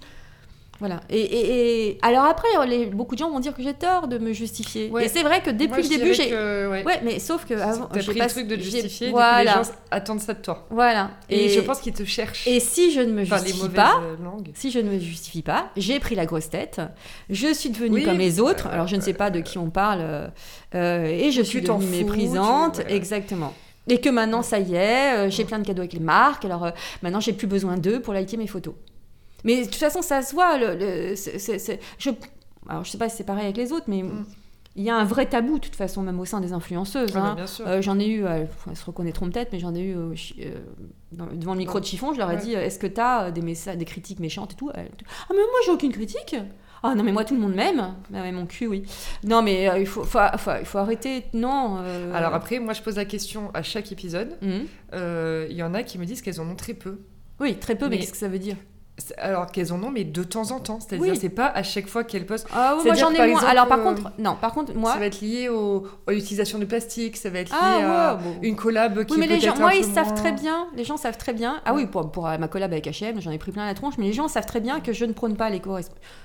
[0.79, 1.01] Voilà.
[1.09, 4.17] Et, et- et- alors après, les- beaucoup de gens vont dire que j'ai tort de
[4.17, 4.89] me justifier.
[4.89, 5.05] Ouais.
[5.05, 6.29] Et c'est vrai que depuis Moi, le début, j'ai.
[6.29, 6.85] que, ouais.
[6.85, 9.19] Ouais, mais sauf que avant, j'ai pris pas- le truc de te justifier, du coup,
[9.19, 9.57] Voilà.
[9.57, 10.65] les gens attendent ça de toi.
[10.69, 11.11] Voilà.
[11.29, 12.47] Et, je pense qu'ils te cherchent.
[12.47, 14.51] Et si je ne me enfin, les justifie pas, euh, langues.
[14.53, 16.79] si je ne me justifie pas, j'ai pris la grosse tête,
[17.29, 19.57] je suis devenue Oui, comme les autres, euh, alors je ne sais pas de qui
[19.57, 20.27] on parle, euh,
[20.75, 22.91] euh, et je Tu suis devenue fous, tu- méprisante, voilà.
[22.91, 23.53] exactement.
[23.87, 26.65] Et que maintenant, ça y est, euh, j'ai plein de cadeaux avec les marques, alors
[26.65, 26.71] euh,
[27.01, 28.75] maintenant, j'ai plus besoin d'eux pour liker mes photos.
[29.43, 32.09] Mais de toute façon, ça se voit, le, je,
[32.67, 34.25] alors je sais pas si c'est pareil avec les autres, mais Mm.
[34.75, 37.11] il y a un vrai tabou, de toute façon, même au sein des influenceuses.
[37.15, 37.45] Ah, hein.
[37.61, 40.13] Euh, J'en ai eu, euh, elles se reconnaîtront peut-être, mais j'en ai eu euh,
[41.13, 42.13] dans- devant le micro de chiffon.
[42.13, 42.41] Je leur ai Ouais.
[42.41, 44.79] dit Est-ce que tu as des, des critiques méchantes et tout Ah,
[45.29, 46.35] mais moi, j'ai aucune critique.
[46.83, 47.93] Ah, non, mais moi, tout le monde m'aime.
[48.13, 48.83] Ah, ouais, mon cul, oui.
[49.23, 51.25] Non, mais euh, il, faut, faut, faut- il faut arrêter.
[51.33, 51.79] Non.
[51.83, 54.37] euh, Alors après, moi, je pose la question à chaque épisode.
[54.41, 54.61] hum.
[54.93, 56.99] Euh, Il y en a qui me disent qu'elles en ont très peu.
[57.39, 58.55] Oui, très peu, mais, Mais- qu'est-ce que ça veut dire?
[59.17, 60.79] Alors qu'elles en ont, mais de temps en temps.
[60.79, 61.17] C'est-à-dire, Oui.
[61.19, 62.47] c'est pas à chaque fois qu'elles postent.
[62.53, 63.35] Ah, oui, moi, j'en ai par moins.
[63.35, 64.93] exemple, Alors, par contre, non, par contre, moi.
[64.93, 68.15] Ça va être lié au- à l'utilisation de plastique, ça va être lié Ah, à
[68.15, 68.35] ouais, bon.
[68.41, 70.67] une collab qui Oui, mais est les gens, moi, ils savent très bien.
[70.75, 71.61] Les gens savent très bien.
[71.65, 71.81] Ah Ouais.
[71.83, 73.95] oui, pour, pour euh, ma collab avec H&M, j'en ai pris plein la tronche.
[73.97, 75.75] Mais les gens savent très bien que je ne prône pas l'éco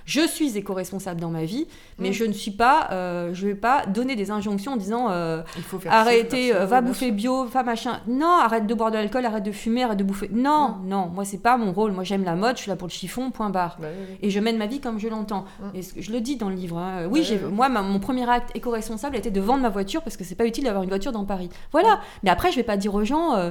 [0.04, 1.66] Je suis éco-responsable dans ma vie,
[1.98, 2.12] mais Mm.
[2.12, 2.88] je ne suis pas.
[2.92, 6.58] euh, je vais pas donner des injonctions en disant euh, Il faut faire arrêtez, ça,
[6.58, 8.00] euh, va bouffer bio, va machin.
[8.06, 10.28] Non, arrête de boire de l'alcool, arrête de fumer, arrête de bouffer.
[10.32, 11.92] Non, non, moi c'est pas mon rôle.
[11.92, 13.78] Moi j'aime la mode, suis là pour le chiffon, point barre.
[13.80, 14.18] Bah oui, oui.
[14.22, 15.44] Et je mène ma vie comme je l'entends.
[15.74, 16.76] Et que- je le dis dans le livre.
[16.78, 17.06] hein.
[17.10, 17.50] Oui, j'ai- ouais.
[17.50, 20.46] moi, ma- mon premier acte éco-responsable était de vendre ma voiture parce que c'est pas
[20.46, 21.48] utile d'avoir une voiture dans Paris.
[21.72, 22.00] Voilà.
[22.22, 23.34] Mais après, je vais pas dire aux gens.
[23.36, 23.50] euh,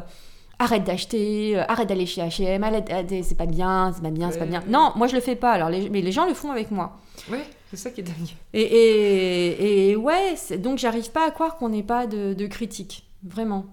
[0.59, 2.87] Arrête d'acheter, euh, arrête d'aller chez H&M, arrête,
[3.23, 4.63] c'est pas bien, c'est pas bien, c'est pas bien.
[4.69, 5.51] Non, moi je le fais pas.
[5.51, 6.95] Alors, les- mais les gens le font avec moi.
[7.31, 8.13] Ouais, c'est ça qui est dingue.
[8.53, 13.03] Et, et, et ouais, donc j'arrive pas à croire qu'on n'ait pas de, de critique,
[13.23, 13.65] vraiment.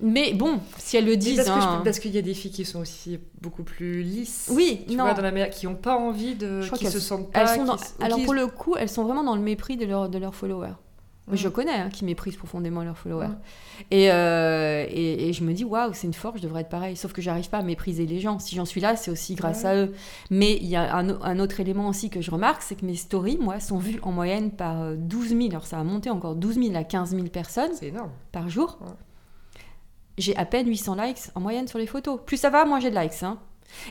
[0.00, 1.80] Mais bon, si elles le disent, parce hein.
[1.84, 4.48] parce qu'il y a des filles qui sont aussi beaucoup plus lisses.
[4.52, 5.04] oui, Tu non.
[5.04, 6.60] vois, dans la qui n'ont pas envie de.
[6.60, 7.40] Je crois qui qu'elles se sentent pas.
[7.40, 9.84] Elles sont dans- Alors qui- pour le coup, elles sont vraiment dans le mépris de,
[9.86, 10.74] leur, de leurs followers.
[11.26, 11.34] Mm.
[11.36, 13.26] Je connais hein, qui méprisent profondément leurs followers.
[13.26, 13.38] Mm.
[13.90, 16.94] Et, euh, et, et je me dis, waouh, c'est une force, je devrais être pareil.
[16.96, 18.38] Sauf que j'arrive pas à mépriser les gens.
[18.38, 19.92] Si j'en suis là, c'est aussi grâce à eux.
[20.30, 22.94] Mais il y a un, un autre élément aussi que je remarque, c'est que mes
[22.94, 25.40] stories, moi, sont vues en moyenne par euh, 12 000.
[25.50, 28.10] Alors ça a monté encore 12 000 à 15 000 personnes énorme.
[28.30, 28.78] par jour.
[30.18, 32.20] J'ai à peine 800 likes en moyenne sur les photos.
[32.26, 33.22] Plus ça va, moins j'ai de likes.
[33.22, 33.38] hein.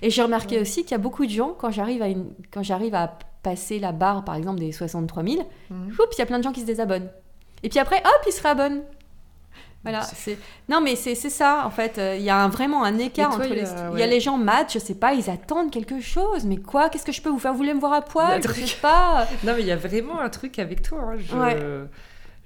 [0.02, 0.62] Et j'ai remarqué Ouais.
[0.62, 3.80] aussi qu'il y a beaucoup de gens, quand j'arrive à, une- quand j'arrive à passer
[3.80, 5.92] la barre, par exemple, des 63 000, Mhm.
[5.92, 7.10] Oups, il y a plein de gens qui se désabonnent.
[7.64, 8.82] Et puis après, hop, ils se réabonnent.
[9.84, 11.98] Voilà, c'est non mais c'est c'est ça en fait.
[11.98, 13.64] Euh, Il y a un- vraiment un écart toi, entre les.
[13.94, 16.44] Il y a les gens maths, je sais pas, ils attendent quelque chose.
[16.46, 18.52] Mais quoi Qu'est-ce que je peux vous faire Vous voulez me voir à poil Je
[18.66, 19.26] sais pas.
[19.46, 21.00] Non, mais il y a vraiment un truc avec toi.
[21.14, 21.16] hein.
[21.18, 21.36] Je...
[21.38, 21.58] Ouais.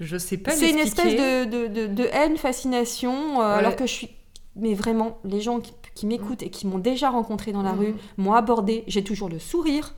[0.02, 3.60] Je sais pas C'est une espèce de, de, de- de haine, fascination, euh, Ouais.
[3.60, 4.10] alors que je suis.
[4.58, 7.80] Mais vraiment, les gens qui, qui m'écoutent et qui m'ont déjà rencontré dans la Mhm.
[7.80, 8.84] rue m'ont abordé.
[8.88, 9.94] J'ai toujours le sourire.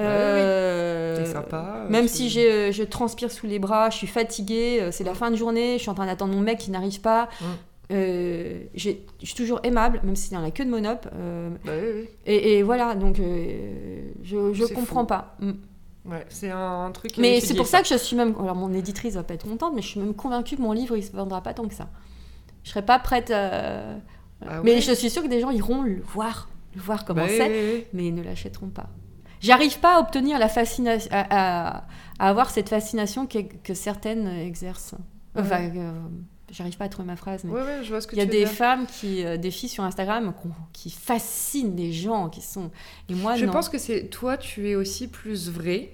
[0.00, 1.86] Euh, T'es sympa.
[1.90, 5.14] Même tu- si j'ai- je transpire sous les bras, je suis fatiguée, euh, c'est la
[5.14, 7.28] fin de journée, je suis en train d'attendre mon mec qui n'arrive pas.
[7.40, 7.44] Mm.
[7.92, 8.90] Euh, je
[9.22, 11.06] suis toujours aimable, même s'il y en a que de monop.
[11.12, 12.08] euh, Bah oui, oui.
[12.26, 15.06] et, et voilà, donc euh, je, je C'est comprends fou.
[15.06, 15.36] pas.
[16.06, 17.12] Ouais, c'est un truc.
[17.18, 18.34] Mais c'est pour ça que je suis même.
[18.40, 20.96] Alors mon éditrice va pas être contente, mais je suis même convaincue que mon livre
[20.96, 21.88] il se vendra pas tant que ça.
[22.64, 23.30] Je serais pas prête.
[23.30, 23.98] euh,
[24.46, 27.28] Ah mais je suis sûre que des gens iront le voir, le voir comment Bah
[27.28, 27.84] c'est oui, oui.
[27.92, 28.88] mais ils ne l'achèteront pas.
[29.40, 31.26] J'arrive pas à obtenir la fascination, à,
[31.78, 31.84] à-
[32.18, 34.94] à avoir cette fascination que, que certaines exercent.
[35.34, 35.92] Enfin, euh,
[36.52, 38.22] j'arrive pas à trouver ma phrase, mais Ouais, ouais, je vois ce que il y
[38.22, 40.32] a tu des femmes qui, euh, des filles sur Instagram
[40.72, 42.70] qui fascinent les gens, qui sont.
[43.08, 43.52] Et moi, Je non.
[43.52, 45.90] pense que c'est toi, tu es aussi plus vrai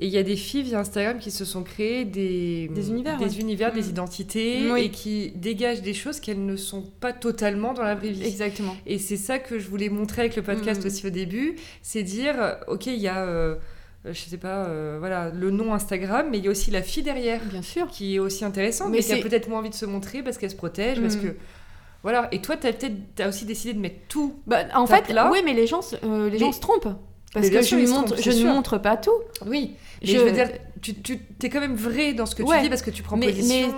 [0.00, 3.18] Et il y a des filles via Instagram qui se sont créées des, Des univers,
[3.18, 3.40] des, ouais.
[3.40, 3.90] univers, des Mm.
[3.90, 4.80] identités Oui.
[4.84, 8.24] et qui dégagent des choses qu'elles ne sont pas totalement dans la vraie vie.
[8.26, 8.74] Exactement.
[8.86, 10.86] Et c'est ça que je voulais montrer avec le podcast Mhm.
[10.86, 13.56] aussi au début, c'est dire, ok, il y a, euh,
[14.04, 17.02] je sais pas, euh, voilà, le nom Instagram, mais il y a aussi la fille
[17.02, 17.88] derrière Bien sûr.
[17.88, 20.38] qui est aussi intéressante, Mais mais, qui a peut-être moins envie de se montrer parce
[20.38, 21.22] qu'elle se protège, parce Mhm.
[21.22, 21.36] que
[22.02, 22.28] voilà.
[22.32, 24.36] Et toi, t'as peut-être, aussi décidé de mettre tout.
[24.46, 25.30] Bah, en fait, là.
[25.32, 26.88] oui, mais les gens, se- euh, les gens Mais- se trompent.
[27.34, 29.10] Parce Mais que je, se montre, trompent, je ne montre pas tout.
[29.44, 29.74] Oui.
[30.00, 30.48] Mais Je- je veux dire,
[30.80, 33.16] tu, tu es quand même vrai dans ce que tu dis parce que tu prends
[33.18, 33.74] Mais- position.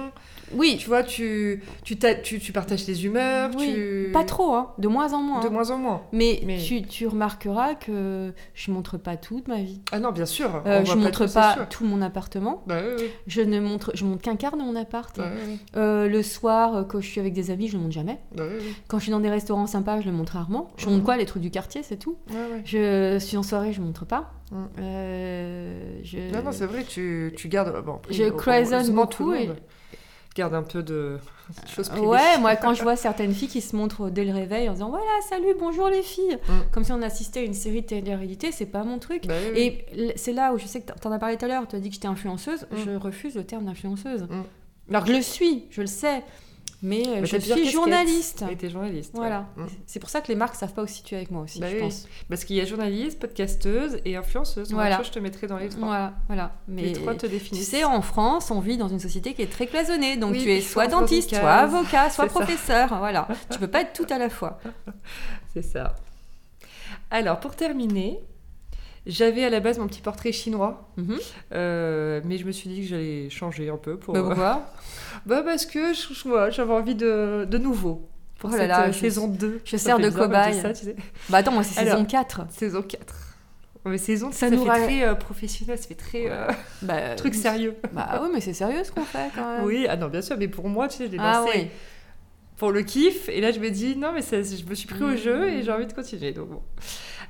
[0.54, 3.72] Oui, Tu vois, tu, tu, t'as- tu, tu partages tes humeurs, oui.
[3.74, 4.10] tu...
[4.12, 5.40] pas trop, hein, de moins en moins.
[5.40, 5.50] De hein.
[5.50, 6.02] moins en moins.
[6.12, 9.80] Mais, Mais- Tu, tu remarqueras que je montre pas toute ma vie.
[9.92, 10.62] Ah non, bien sûr.
[10.66, 12.62] Euh, on je voit montre tout, pas tout mon appartement.
[12.66, 13.10] Bah oui, oui.
[13.26, 15.16] Je ne montre, je montre qu'un quart de mon appart.
[15.16, 15.30] Bah.
[15.76, 18.18] Euh, le soir, euh, quand je suis avec des amis, je le montre jamais.
[18.34, 18.44] Bah.
[18.88, 20.70] Quand je suis dans des restaurants sympas, je le montre rarement.
[20.76, 22.16] Je montre quoi Les trucs du quartier, c'est tout.
[22.64, 24.32] Je suis en soirée, je montre pas.
[24.50, 24.56] Mm.
[24.80, 26.18] Euh, je...
[26.34, 27.84] Non, non, c'est vrai, tu, tu gardes.
[27.84, 29.56] Bon, après, Je cloisonne tout le beaucoup monde
[30.40, 31.18] garde un peu de
[31.66, 32.06] choses privées.
[32.06, 34.88] Ouais, moi quand je vois certaines filles qui se montrent dès le réveil en disant
[34.90, 36.52] voilà, salut, bonjour les filles, Mm.
[36.72, 39.26] comme si on assistait à une série de télé-réalité, c'est pas mon truc.
[39.26, 39.58] Bah oui.
[39.96, 41.80] Et c'est là où je sais que t'en as parlé tout à l'heure, tu as
[41.80, 42.76] dit que j'étais influenceuse, Mm.
[42.84, 44.22] je refuse le terme d'influenceuse.
[44.24, 44.42] Mm.
[44.94, 46.22] Alors je le suis, je le sais,
[46.82, 47.70] mais, euh, Mais je suis casquettes.
[47.70, 48.44] journaliste.
[48.50, 49.10] Et t'es journaliste.
[49.14, 49.46] Voilà.
[49.56, 49.66] Mm.
[49.86, 51.68] C'est pour ça que les marques savent pas où se situer avec moi aussi, Bah
[51.68, 51.80] je oui.
[51.80, 52.08] pense.
[52.28, 54.72] Parce qu'il y a journaliste, podcasteuse et influenceuse.
[54.72, 54.96] Voilà.
[54.96, 55.86] toi, je te mettrai dans les trois.
[55.86, 56.52] Voilà, voilà.
[56.68, 57.68] Mais Les trois te tu définissent.
[57.68, 60.16] sais, en France, on vit dans une société qui est très cloisonnée.
[60.16, 61.40] Donc Oui, tu es soit dentiste, avocat.
[61.40, 62.40] soit avocat, soit C'est ça.
[62.40, 62.98] professeur.
[62.98, 63.28] Voilà.
[63.50, 64.58] tu peux pas être tout à la fois.
[65.52, 65.94] C'est ça.
[67.10, 68.20] Alors, pour terminer,
[69.06, 71.18] j'avais à la base mon petit portrait chinois, Mhm.
[71.54, 74.14] euh, mais je me suis dit que j'allais changer un peu pour.
[74.14, 74.66] Bah, pourquoi?
[75.26, 78.08] Bah, parce que je- je- j'avais envie de, de nouveau.
[78.38, 79.60] Pour Oh là cette là, euh, je- saison 2.
[79.64, 80.54] je sers de je cobaye.
[80.60, 80.96] ça, tu sais.
[81.28, 82.46] Bah attends, moi c'est Alors- saison 4.
[82.50, 83.14] Saison 4.
[83.86, 86.46] Mais saison, Ça ça, nous fait ra- très euh, professionnel, ça fait très euh,
[86.82, 87.76] Bah, truc sérieux.
[87.92, 89.64] Bah oui, mais c'est sérieux ce qu'on fait quand même.
[89.64, 91.66] Oui, ah non, bien sûr, mais pour moi, tu sais, je l'ai Ah lancé oui.
[92.58, 95.02] pour le kiff, et là je me dis, non, mais ça, je me suis pris
[95.02, 96.32] au jeu et j'ai envie de continuer.
[96.32, 96.62] Donc bon.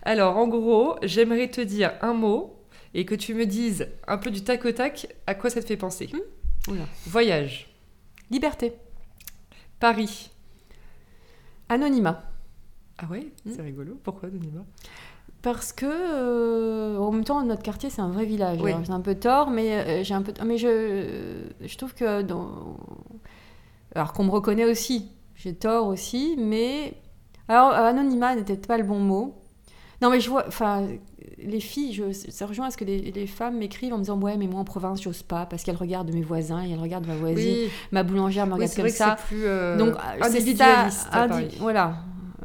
[0.02, 2.56] Alors, en gros, j'aimerais te dire un mot
[2.94, 5.66] et que tu me dises un peu du tac au tac à quoi ça te
[5.66, 6.10] fait penser.
[6.68, 6.82] Oula.
[7.06, 7.69] Voyage,
[8.30, 8.74] Liberté.
[9.78, 10.30] Paris.
[11.68, 12.22] Anonymat.
[12.98, 13.98] Ah ouais, c'est rigolo.
[14.02, 14.64] Pourquoi, Anonymat?
[15.42, 18.60] Parce que, euh, en même temps, notre quartier, c'est un vrai village.
[18.60, 18.72] Oui.
[18.84, 20.32] J'ai un peu tort, mais euh, j'ai un peu.
[20.44, 22.76] Mais je, je trouve que dans.
[23.94, 25.10] Alors qu'on me reconnaît aussi.
[25.34, 26.94] J'ai tort aussi, mais.
[27.48, 29.39] Alors, anonymat n'était pas le bon mot.
[30.02, 30.46] Non, mais je vois.
[30.48, 30.86] Enfin,
[31.38, 34.18] les filles, je, ça rejoint à ce que les, les femmes m'écrivent en me disant
[34.18, 37.06] Ouais, mais moi en province, j'ose pas parce qu'elles regardent mes voisins et elles regardent
[37.06, 37.54] ma voisine.
[37.64, 39.16] Oui, Ma boulangère me regarde comme vrai que ça.
[39.18, 41.56] c'est plus euh, Donc, individualiste ça, indi-.
[41.58, 41.96] Voilà.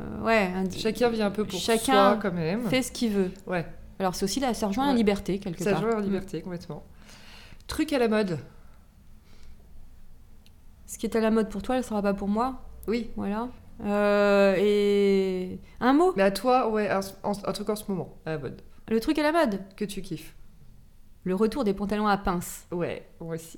[0.01, 1.83] Euh, ouais, indi- Chacun vit un peu pour Chacun
[2.13, 2.67] soi quand même.
[2.67, 3.31] fait ce qu'il veut.
[3.47, 3.65] Ouais,
[3.99, 4.97] Alors, c'est aussi la, ça rejoint la Ouais.
[4.97, 5.81] liberté, quelque ça part.
[5.81, 6.03] joue en Mm.
[6.03, 6.83] liberté complètement.
[7.67, 8.37] Truc à la mode.
[10.87, 12.61] Ce qui est à la mode pour toi, ne sera pas pour moi?
[12.87, 13.09] Oui.
[13.15, 13.47] Voilà.
[13.83, 16.13] Euh, et un mot.
[16.15, 18.99] Mais à toi, ouais, un, un- un truc en ce moment, à la mode, Le
[18.99, 19.59] truc à la mode.
[19.75, 20.33] que tu kiffes.
[21.23, 22.65] Le retour des pantalons à pince.
[22.71, 23.57] Ouais, moi aussi.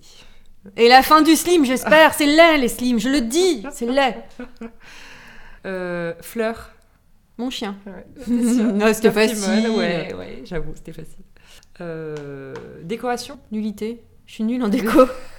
[0.76, 2.14] Et la fin du slim, j'espère.
[2.14, 3.00] C'est laid, les slims.
[3.00, 3.66] Je le dis.
[3.72, 4.16] C'est laid.
[5.66, 6.72] Euh, fleurs.
[7.38, 7.76] Mon chien.
[7.86, 9.70] Ouais, Non, c'était Fleur facile.
[9.72, 11.24] Ouais, ouais, j'avoue, c'était facile.
[11.82, 12.54] Euh,
[12.84, 13.38] décoration.
[13.52, 14.02] Nullité.
[14.28, 15.02] Je suis nulle en déco.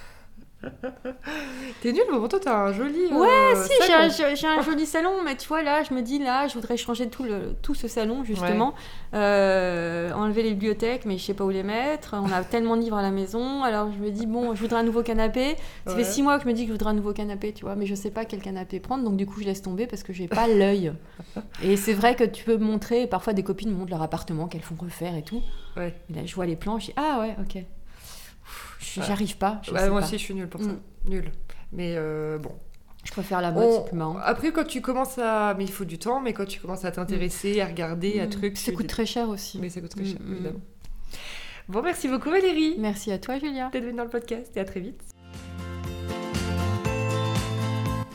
[1.81, 3.05] T'es nul, mais pourtant t'as un joli.
[3.11, 4.03] Ouais, euh, si, j'ai salon.
[4.03, 6.53] un, j'ai- j'ai un joli salon, mais tu vois, là, je me dis, là, je
[6.55, 8.73] voudrais changer tout, le, tout ce salon, justement.
[9.13, 12.15] Euh, enlever les bibliothèques, mais je sais pas où les mettre.
[12.21, 13.63] On a tellement de livres à la maison.
[13.63, 15.55] Alors, je me dis, bon, je voudrais un nouveau canapé.
[15.85, 16.03] Ça Ouais.
[16.03, 17.75] fait six mois que je me dis que je voudrais un nouveau canapé, tu vois,
[17.75, 20.11] mais je sais pas quel canapé prendre, donc du coup, je laisse tomber parce que
[20.13, 20.91] j'ai pas l'œil.
[21.63, 24.75] Et c'est vrai que tu peux montrer, parfois des copines montrent leur appartement qu'elles font
[24.79, 25.41] refaire et tout.
[25.77, 25.93] Ouais.
[26.09, 27.63] Et là, je vois les plans, je dis, ah ouais, ok.
[28.79, 29.61] J'arrive pas.
[29.63, 30.05] Je, sais moi pas.
[30.05, 30.67] aussi, je suis nulle pour ça.
[30.69, 30.79] Mm.
[31.09, 31.31] Nulle.
[31.73, 32.51] Mais euh, bon.
[33.03, 34.17] je préfère la mode, On-.
[34.23, 35.53] Après, quand tu commences à.
[35.57, 38.29] Mais il faut du temps, mais quand tu commences à t'intéresser, à regarder, à Mm.
[38.29, 38.57] trucs.
[38.57, 39.59] Ça coûte très cher aussi.
[39.59, 40.31] Mais ça coûte très Mm, cher, mm.
[40.33, 40.59] évidemment.
[41.67, 42.75] Bon, merci beaucoup, Valérie.
[42.79, 43.69] Merci à toi, Julia.
[43.71, 45.01] d'être venue dans le podcast et à très vite.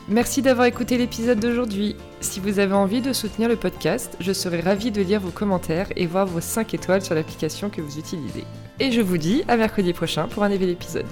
[0.07, 1.95] Merci d'avoir écouté l'épisode d'aujourd'hui.
[2.21, 5.87] Si vous avez envie de soutenir le podcast, je serai ravie de lire vos commentaires
[5.95, 8.43] et voir vos 5 étoiles sur l'application que vous utilisez.
[8.79, 11.05] Et je vous dis à mercredi prochain pour un nouvel épisode.